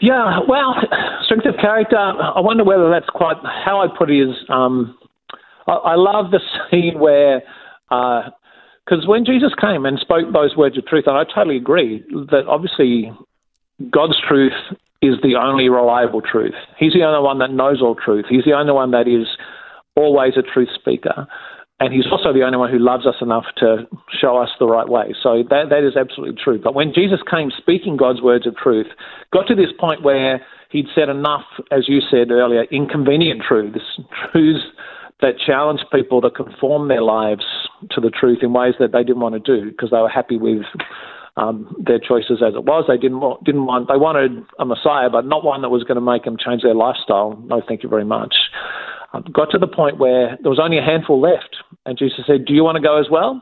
[0.06, 0.76] Yeah, well,
[1.24, 1.98] strength of character.
[1.98, 4.36] I wonder whether that's quite how I put it is.
[4.50, 4.96] Um,
[5.65, 6.39] I, I, love the
[6.70, 7.41] scene where,
[7.89, 12.04] because uh, when Jesus came and spoke those words of truth, and I totally agree
[12.30, 13.12] that obviously
[13.89, 14.54] God's truth
[15.02, 16.54] is the only reliable truth.
[16.78, 18.26] He's the only one that knows all truth.
[18.30, 19.26] He's the only one that is
[19.95, 21.26] always a truth speaker.
[21.80, 23.88] And He's also the only one who loves us enough to
[24.19, 25.13] show us the right way.
[25.21, 26.59] So that that is absolutely true.
[26.61, 28.88] But when Jesus came speaking God's words of truth,
[29.34, 33.99] got to this point where He'd said enough, as you said earlier, inconvenient truths,
[34.32, 34.63] truths
[35.21, 37.45] that challenged people to conform their lives
[37.91, 40.38] to the truth in ways that they didn't want to do because they were happy
[40.38, 40.63] with
[41.38, 42.86] um, their choices as it was.
[42.88, 45.95] They didn't want, didn't want they wanted a Messiah, but not one that was going
[45.95, 47.41] to make them change their lifestyle.
[47.45, 48.36] No, thank you very much.
[49.32, 51.55] Got to the point where there was only a handful left,
[51.86, 53.41] and Jesus said, "Do you want to go as well?"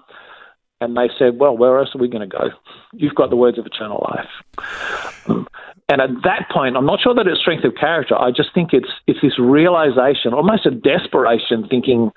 [0.82, 2.50] And they said, "Well, where else are we going to go?
[2.94, 5.46] You've got the words of eternal life."
[5.90, 8.16] And at that point, I'm not sure that it's strength of character.
[8.16, 12.12] I just think it's it's this realization, almost a desperation, thinking,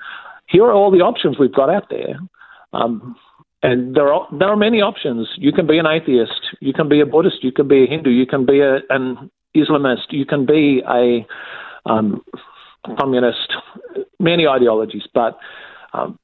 [0.47, 2.19] here are all the options we've got out there.
[2.73, 3.17] Um,
[3.63, 5.29] and there are there are many options.
[5.37, 8.11] You can be an atheist, you can be a Buddhist, you can be a Hindu,
[8.11, 11.27] you can be a, an Islamist, you can be a
[11.85, 12.23] um,
[12.99, 13.53] communist,
[14.19, 15.05] many ideologies.
[15.13, 15.39] But
[15.93, 16.19] um,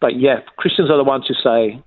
[0.00, 1.82] but yeah, Christians are the ones who say,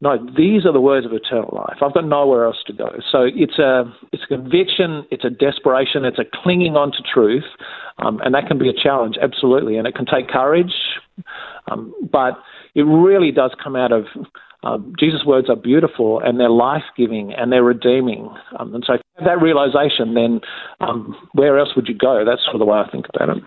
[0.00, 1.78] no, these are the words of eternal life.
[1.80, 2.90] I've got nowhere else to go.
[3.10, 7.44] So it's a it's a conviction, it's a desperation, it's a clinging on to truth,
[7.98, 10.74] um, and that can be a challenge, absolutely, and it can take courage,
[11.70, 12.38] um, but
[12.74, 14.04] it really does come out of
[14.64, 18.34] um, Jesus' words are beautiful and they're life giving and they're redeeming.
[18.58, 20.40] Um, and so, that realization, then
[20.80, 22.24] um, where else would you go?
[22.24, 23.44] That's sort of the way I think about it.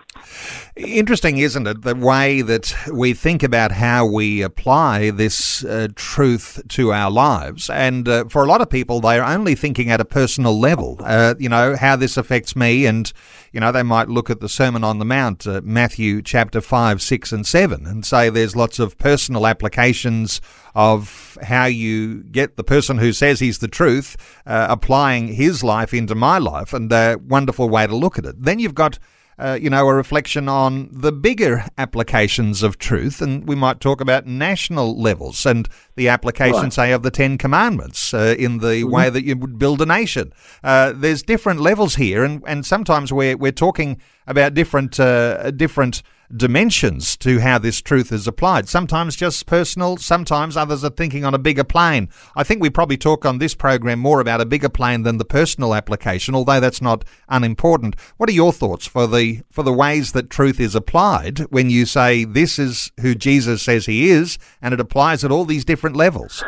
[0.76, 1.82] Interesting, isn't it?
[1.82, 7.68] The way that we think about how we apply this uh, truth to our lives.
[7.68, 11.34] And uh, for a lot of people, they're only thinking at a personal level, uh,
[11.38, 12.86] you know, how this affects me.
[12.86, 13.12] And,
[13.52, 17.02] you know, they might look at the Sermon on the Mount, uh, Matthew chapter 5,
[17.02, 20.40] 6, and 7, and say there's lots of personal applications
[20.78, 24.16] of how you get the person who says he's the truth
[24.46, 28.40] uh, applying his life into my life, and a wonderful way to look at it.
[28.40, 28.98] Then you've got.
[29.40, 34.00] Uh, you know, a reflection on the bigger applications of truth, and we might talk
[34.00, 36.72] about national levels and the application, right.
[36.72, 38.90] say, of the Ten Commandments uh, in the mm-hmm.
[38.90, 40.32] way that you would build a nation.
[40.64, 46.02] Uh, there's different levels here, and, and sometimes we're we're talking about different uh, different
[46.36, 48.68] dimensions to how this truth is applied.
[48.68, 52.08] Sometimes just personal, sometimes others are thinking on a bigger plane.
[52.36, 55.24] I think we probably talk on this program more about a bigger plane than the
[55.24, 57.96] personal application, although that's not unimportant.
[58.16, 61.86] What are your thoughts for the for the ways that truth is applied when you
[61.86, 65.96] say this is who Jesus says he is and it applies at all these different
[65.96, 66.44] levels?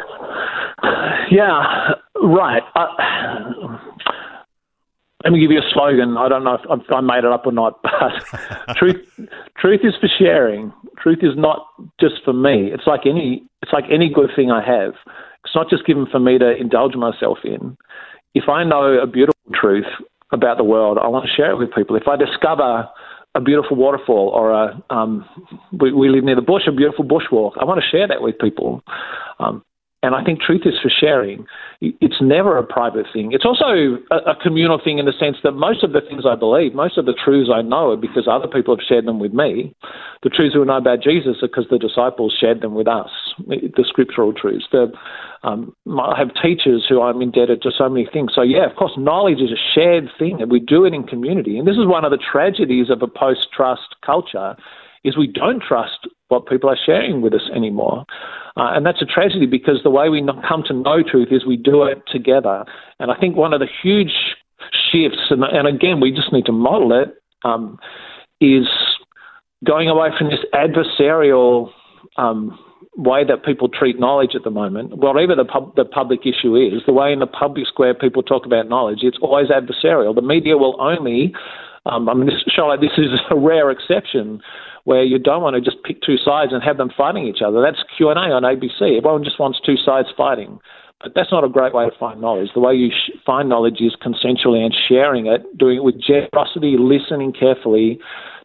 [1.31, 2.63] Yeah, right.
[2.75, 2.87] Uh,
[5.25, 6.17] let me give you a slogan.
[6.17, 9.07] I don't know if I made it up or not, but truth,
[9.59, 10.73] truth is for sharing.
[10.99, 11.67] Truth is not
[12.01, 12.71] just for me.
[12.73, 14.95] It's like any, it's like any good thing I have.
[15.45, 17.77] It's not just given for me to indulge myself in.
[18.35, 19.87] If I know a beautiful truth
[20.33, 21.97] about the world, I want to share it with people.
[21.97, 22.89] If I discover
[23.35, 25.25] a beautiful waterfall or a, um,
[25.73, 28.39] we, we live near the bush, a beautiful bushwalk, I want to share that with
[28.39, 28.83] people.
[29.39, 29.65] Um,
[30.03, 31.47] and I think truth is for sharing.
[31.83, 33.33] It's never a private thing.
[33.33, 36.75] It's also a, communal thing in the sense that most of the things I believe,
[36.75, 39.75] most of the truths I know are because other people have shared them with me.
[40.23, 43.11] The truths we know about Jesus are because the disciples shared them with us,
[43.47, 44.65] the scriptural truths.
[44.73, 44.91] The,
[45.43, 48.33] um, I have teachers who I'm indebted to so many things.
[48.35, 51.59] So, yeah, of course, knowledge is a shared thing, and we do it in community.
[51.59, 54.57] And this is one of the tragedies of a post trust culture
[55.05, 58.05] is we don't trust what people are sharing with us anymore.
[58.61, 61.57] Uh, and that's a tragedy because the way we come to know truth is we
[61.57, 62.63] do it together.
[62.99, 64.13] And I think one of the huge
[64.93, 67.79] shifts, and, and again, we just need to model it, um,
[68.39, 68.69] is
[69.65, 71.71] going away from this adversarial
[72.19, 72.59] um,
[72.97, 76.83] way that people treat knowledge at the moment, whatever the, pub, the public issue is,
[76.85, 80.15] the way in the public square people talk about knowledge, it's always adversarial.
[80.15, 81.35] The media will only,
[81.87, 84.43] um, I mean, this, Charlotte, this is a rare exception,
[84.91, 87.63] where you don't want to just pick two sides and have them fighting each other.
[87.63, 88.99] That's Q and A on ABC.
[88.99, 90.59] Everyone just wants two sides fighting,
[91.01, 92.51] but that's not a great way to find knowledge.
[92.55, 96.75] The way you sh- find knowledge is consensually and sharing it, doing it with generosity,
[96.77, 98.01] listening carefully,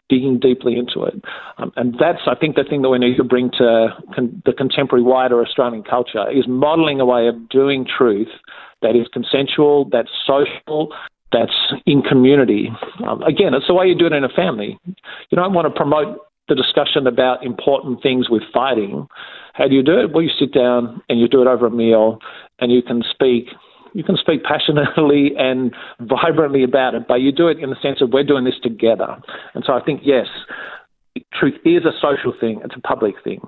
[0.08, 1.14] digging deeply into it.
[1.58, 4.52] Um, and that's, I think, the thing that we need to bring to con- the
[4.52, 8.30] contemporary wider Australian culture is modelling a way of doing truth
[8.82, 10.94] that is consensual, that's social,
[11.32, 12.70] that's in community.
[13.04, 14.78] Um, again, it's the way you do it in a family.
[14.86, 19.08] You don't want to promote the discussion about important things with fighting.
[19.54, 20.12] How do you do it?
[20.12, 22.18] Well, you sit down and you do it over a meal,
[22.58, 23.48] and you can speak.
[23.94, 28.00] You can speak passionately and vibrantly about it, but you do it in the sense
[28.00, 29.16] of we're doing this together.
[29.54, 30.26] And so I think yes,
[31.32, 32.60] truth is a social thing.
[32.64, 33.40] It's a public thing,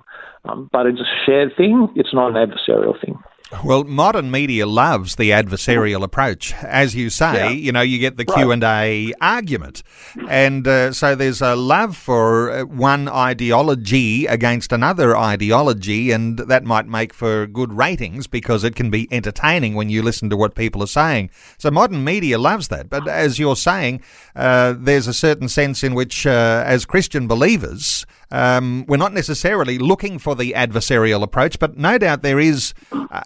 [0.45, 1.89] um, but it's a shared thing.
[1.95, 3.19] It's not an adversarial thing.
[3.65, 6.53] Well, modern media loves the adversarial approach.
[6.63, 7.49] As you say, yeah.
[7.49, 9.83] you know, you get the Q and A argument,
[10.29, 16.65] and uh, so there's a love for uh, one ideology against another ideology, and that
[16.65, 20.55] might make for good ratings because it can be entertaining when you listen to what
[20.55, 21.31] people are saying.
[21.57, 22.91] So modern media loves that.
[22.91, 24.03] But as you're saying,
[24.37, 29.79] uh, there's a certain sense in which, uh, as Christian believers, um, we're not necessarily
[29.79, 32.75] looking for the adversarial approach, but no doubt there is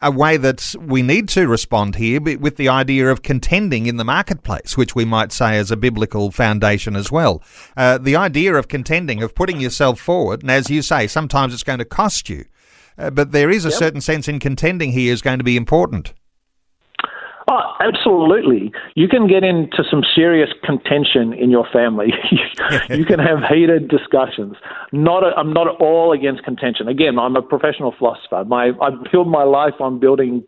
[0.01, 4.05] a way that we need to respond here with the idea of contending in the
[4.05, 7.43] marketplace, which we might say is a biblical foundation as well.
[7.77, 11.65] Uh, the idea of contending, of putting yourself forward, and as you say, sometimes it's
[11.65, 12.45] going to cost you,
[12.97, 13.79] uh, but there is a yep.
[13.79, 16.15] certain sense in contending here is going to be important.
[17.83, 18.73] Absolutely.
[18.95, 22.13] You can get into some serious contention in your family.
[22.91, 24.55] you can have heated discussions.
[24.93, 26.87] Not, a, I'm not at all against contention.
[26.89, 28.45] Again, I'm a professional philosopher.
[28.45, 30.45] My, I build my life on building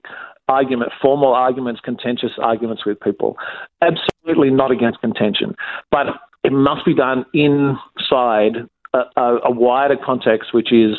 [0.49, 3.37] argument, formal arguments, contentious arguments with people.
[3.81, 5.55] Absolutely not against contention,
[5.91, 6.07] but
[6.45, 10.97] it must be done inside a, a, a wider context, which is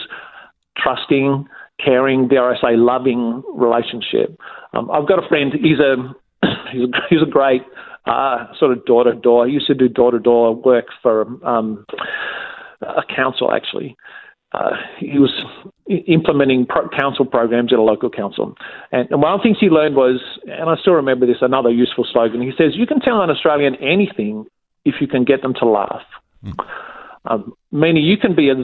[0.77, 1.47] trusting,
[1.83, 4.37] caring, dare I say, loving relationship.
[4.73, 5.53] Um, I've got a friend.
[5.53, 5.95] He's a
[6.71, 7.63] he's a, he's a great
[8.05, 9.47] uh, sort of door to door.
[9.47, 11.85] He used to do door to door work for um,
[12.81, 13.95] a council actually.
[14.51, 15.33] Uh, he was
[16.07, 18.55] implementing pro- council programs at a local council.
[18.91, 21.69] And, and, one of the things he learned was, and I still remember this, another
[21.69, 22.41] useful slogan.
[22.41, 24.45] He says, You can tell an Australian anything
[24.85, 26.03] if you can get them to laugh.
[26.45, 26.65] Mm.
[27.25, 28.57] Um, meaning you can be as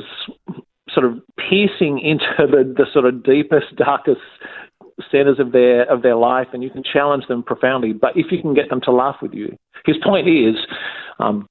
[0.93, 4.21] sort of piercing into the, the sort of deepest, darkest
[5.11, 7.93] centers of their of their life, and you can challenge them profoundly.
[7.93, 10.55] But if you can get them to laugh with you, his point is,
[11.19, 11.47] um,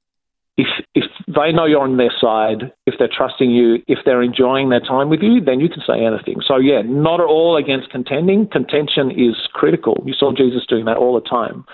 [0.56, 4.68] if if they know you're on their side, if they're trusting you, if they're enjoying
[4.68, 6.36] their time with you, then you can say anything.
[6.46, 8.48] So yeah, not at all against contending.
[8.48, 10.02] Contention is critical.
[10.04, 11.64] You saw Jesus doing that all the time.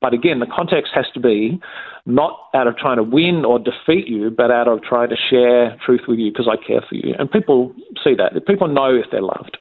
[0.00, 1.58] But again, the context has to be
[2.04, 5.76] not out of trying to win or defeat you, but out of trying to share
[5.84, 7.14] truth with you because I care for you.
[7.18, 8.46] And people see that.
[8.46, 9.56] People know if they're loved.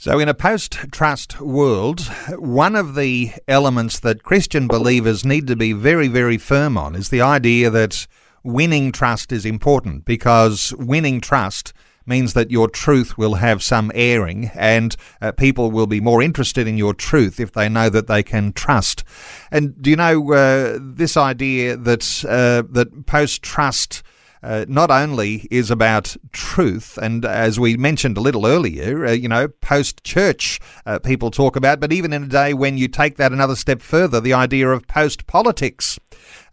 [0.00, 2.02] So, in a post trust world,
[2.38, 7.08] one of the elements that Christian believers need to be very, very firm on is
[7.08, 8.06] the idea that
[8.44, 11.72] winning trust is important because winning trust
[12.06, 16.68] means that your truth will have some airing and uh, people will be more interested
[16.68, 19.02] in your truth if they know that they can trust.
[19.50, 24.04] And do you know uh, this idea that uh, that post trust
[24.42, 29.28] uh, not only is about truth, and as we mentioned a little earlier, uh, you
[29.28, 33.16] know, post church uh, people talk about, but even in a day when you take
[33.16, 35.98] that another step further, the idea of post politics.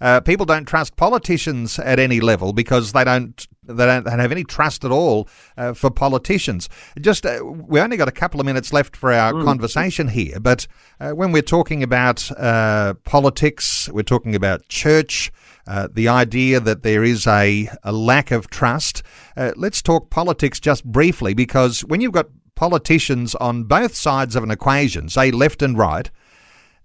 [0.02, 4.44] Uh, people don't trust politicians at any level because they don't they don't have any
[4.44, 5.28] trust at all
[5.58, 6.70] uh, for politicians.
[7.00, 9.44] Just uh, we only got a couple of minutes left for our mm.
[9.44, 10.68] conversation here, but
[11.00, 15.32] uh, when we're talking about uh, politics, we're talking about church.
[15.68, 19.02] Uh, the idea that there is a, a lack of trust.
[19.36, 24.44] Uh, let's talk politics just briefly because when you've got politicians on both sides of
[24.44, 26.12] an equation, say left and right,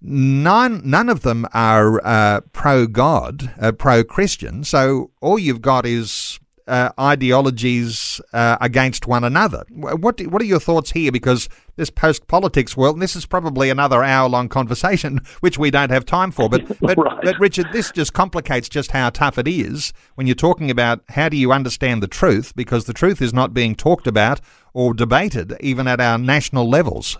[0.01, 4.65] none none of them are uh, pro God, uh, pro Christian.
[4.65, 6.40] So all you've got is
[6.71, 9.65] uh, ideologies uh, against one another.
[9.71, 11.11] What do, what are your thoughts here?
[11.11, 15.73] Because this post politics world, and this is probably another hour long conversation, which we
[15.73, 16.49] don't have time for.
[16.49, 17.19] But but, right.
[17.23, 21.29] but Richard, this just complicates just how tough it is when you're talking about how
[21.29, 24.41] do you understand the truth, because the truth is not being talked about
[24.73, 27.19] or debated even at our national levels.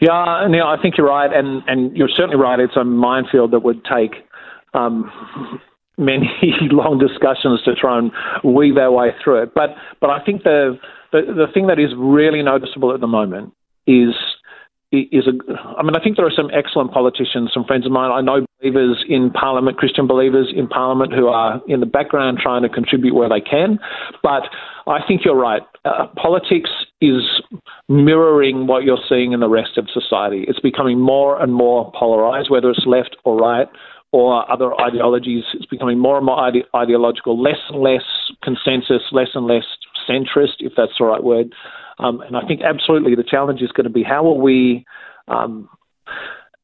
[0.00, 2.58] Yeah, Neil, I think you're right, and and you're certainly right.
[2.58, 4.12] It's a minefield that would take.
[4.72, 5.10] Um,
[5.98, 6.30] many
[6.70, 8.10] long discussions to try and
[8.42, 9.54] weave our way through it.
[9.54, 9.70] But
[10.00, 10.78] but I think the
[11.12, 13.52] the, the thing that is really noticeable at the moment
[13.86, 14.14] is
[14.92, 15.32] is a.
[15.78, 18.10] I mean, I think there are some excellent politicians, some friends of mine.
[18.10, 22.62] I know believers in Parliament, Christian believers in Parliament, who are in the background trying
[22.62, 23.78] to contribute where they can.
[24.22, 24.44] But
[24.86, 25.62] I think you're right.
[25.84, 26.70] Uh, politics
[27.00, 27.22] is
[27.88, 30.44] mirroring what you're seeing in the rest of society.
[30.48, 33.68] It's becoming more and more polarized, whether it's left or right
[34.14, 35.42] or other ideologies.
[35.54, 38.04] It's becoming more and more ide- ideological, less and less
[38.44, 39.64] consensus, less and less
[40.08, 41.52] centrist, if that's the right word.
[41.98, 44.86] Um, and I think absolutely the challenge is going to be how will we
[45.26, 45.68] um,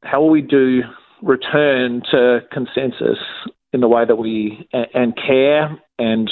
[0.04, 0.82] how will we do
[1.22, 3.18] return to consensus
[3.72, 6.30] in the way that we and care and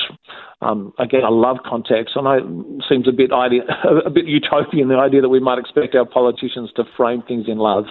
[0.61, 2.15] um, again, I love context.
[2.17, 3.61] I know it seems a bit idea,
[4.05, 7.59] a bit utopian the idea that we might expect our politicians to frame things in
[7.59, 7.85] love,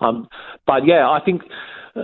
[0.00, 0.28] um,
[0.66, 1.42] but yeah, I think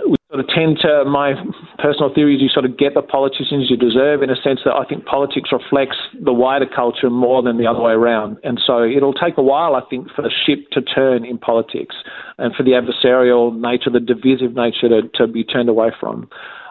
[0.09, 1.34] we sort of tend to, my
[1.78, 4.72] personal theory is you sort of get the politicians you deserve in a sense that
[4.72, 8.38] I think politics reflects the wider culture more than the other way around.
[8.43, 11.95] And so it'll take a while, I think, for the ship to turn in politics
[12.38, 16.28] and for the adversarial nature, the divisive nature to, to be turned away from.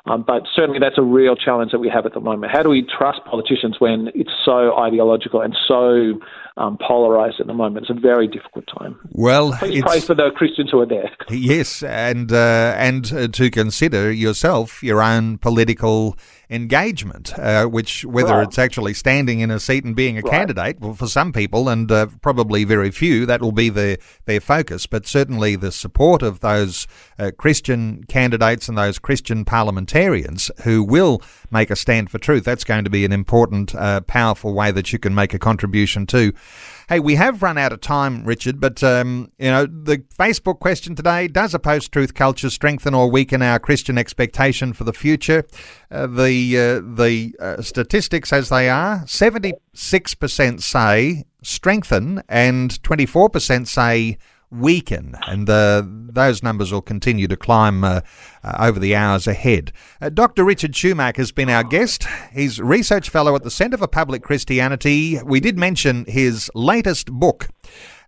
[0.07, 2.51] Um, but certainly that's a real challenge that we have at the moment.
[2.51, 6.19] How do we trust politicians when it's so ideological and so
[6.57, 7.85] um, polarized at the moment?
[7.89, 8.99] It's a very difficult time.
[9.11, 11.09] Well, Please pray for the Christians who are there.
[11.29, 16.17] Yes, and uh, and uh, to consider yourself your own political
[16.49, 18.47] engagement, uh, which whether right.
[18.47, 20.31] it's actually standing in a seat and being a right.
[20.31, 24.41] candidate, well, for some people and uh, probably very few, that will be their their
[24.41, 24.85] focus.
[24.85, 26.87] But certainly the support of those
[27.17, 31.21] uh, Christian candidates and those Christian parliamentarians who will
[31.51, 34.91] make a stand for truth, that's going to be an important, uh, powerful way that
[34.93, 36.33] you can make a contribution to.
[36.89, 40.95] Hey, we have run out of time, Richard, but um, you know the Facebook question
[40.95, 45.45] today: Does a post-truth culture strengthen or weaken our Christian expectation for the future?
[45.89, 53.29] Uh, the uh, the uh, statistics, as they are, seventy-six percent say strengthen, and twenty-four
[53.29, 54.17] percent say
[54.51, 58.01] weaken, and uh, those numbers will continue to climb uh,
[58.43, 59.71] uh, over the hours ahead.
[60.01, 60.43] Uh, Dr.
[60.43, 62.05] Richard Shumack has been our guest.
[62.33, 65.19] He's research fellow at the Centre for Public Christianity.
[65.23, 67.49] We did mention his latest book.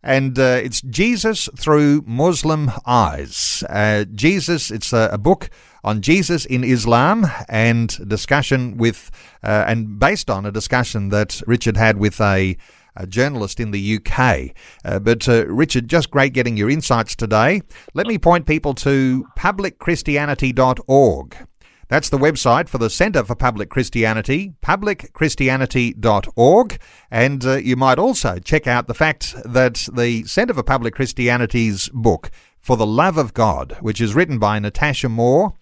[0.06, 3.64] And uh, it's Jesus Through Muslim Eyes.
[3.70, 5.50] Uh, Jesus, it's a, a book
[5.82, 11.98] on Jesus in Islam and discussion with, and based on a discussion that Richard had
[11.98, 12.58] with a
[12.96, 14.52] a journalist in the UK.
[14.86, 17.64] Uh, but uh, Richard, just great getting your insights today.
[17.94, 21.48] Let me point people to publicchristianity.org.
[21.90, 26.78] That's the website for the Centre for Public Christianity, publicchristianity.org.
[27.12, 31.90] And uh, you might also check out the fact that the Centre for Public Christianity's
[31.90, 32.32] book,
[32.64, 35.54] for the Love of God, which is written by Natasha Moore,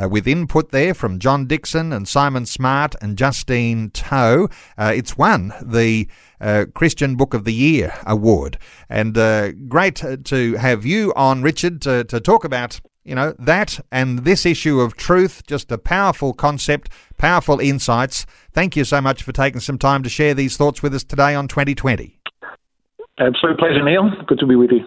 [0.00, 4.48] uh, with input there from John Dickson and Simon Smart and Justine Toh.
[4.76, 6.06] Uh, it's won the
[6.38, 8.58] uh, Christian Book of the Year award.
[8.90, 13.80] And uh, great to have you on, Richard, to, to talk about you know, that
[13.90, 18.26] and this issue of truth, just a powerful concept, powerful insights.
[18.52, 21.34] Thank you so much for taking some time to share these thoughts with us today
[21.34, 22.20] on 2020.
[23.18, 24.10] Absolute pleasure, Neil.
[24.26, 24.86] Good to be with you.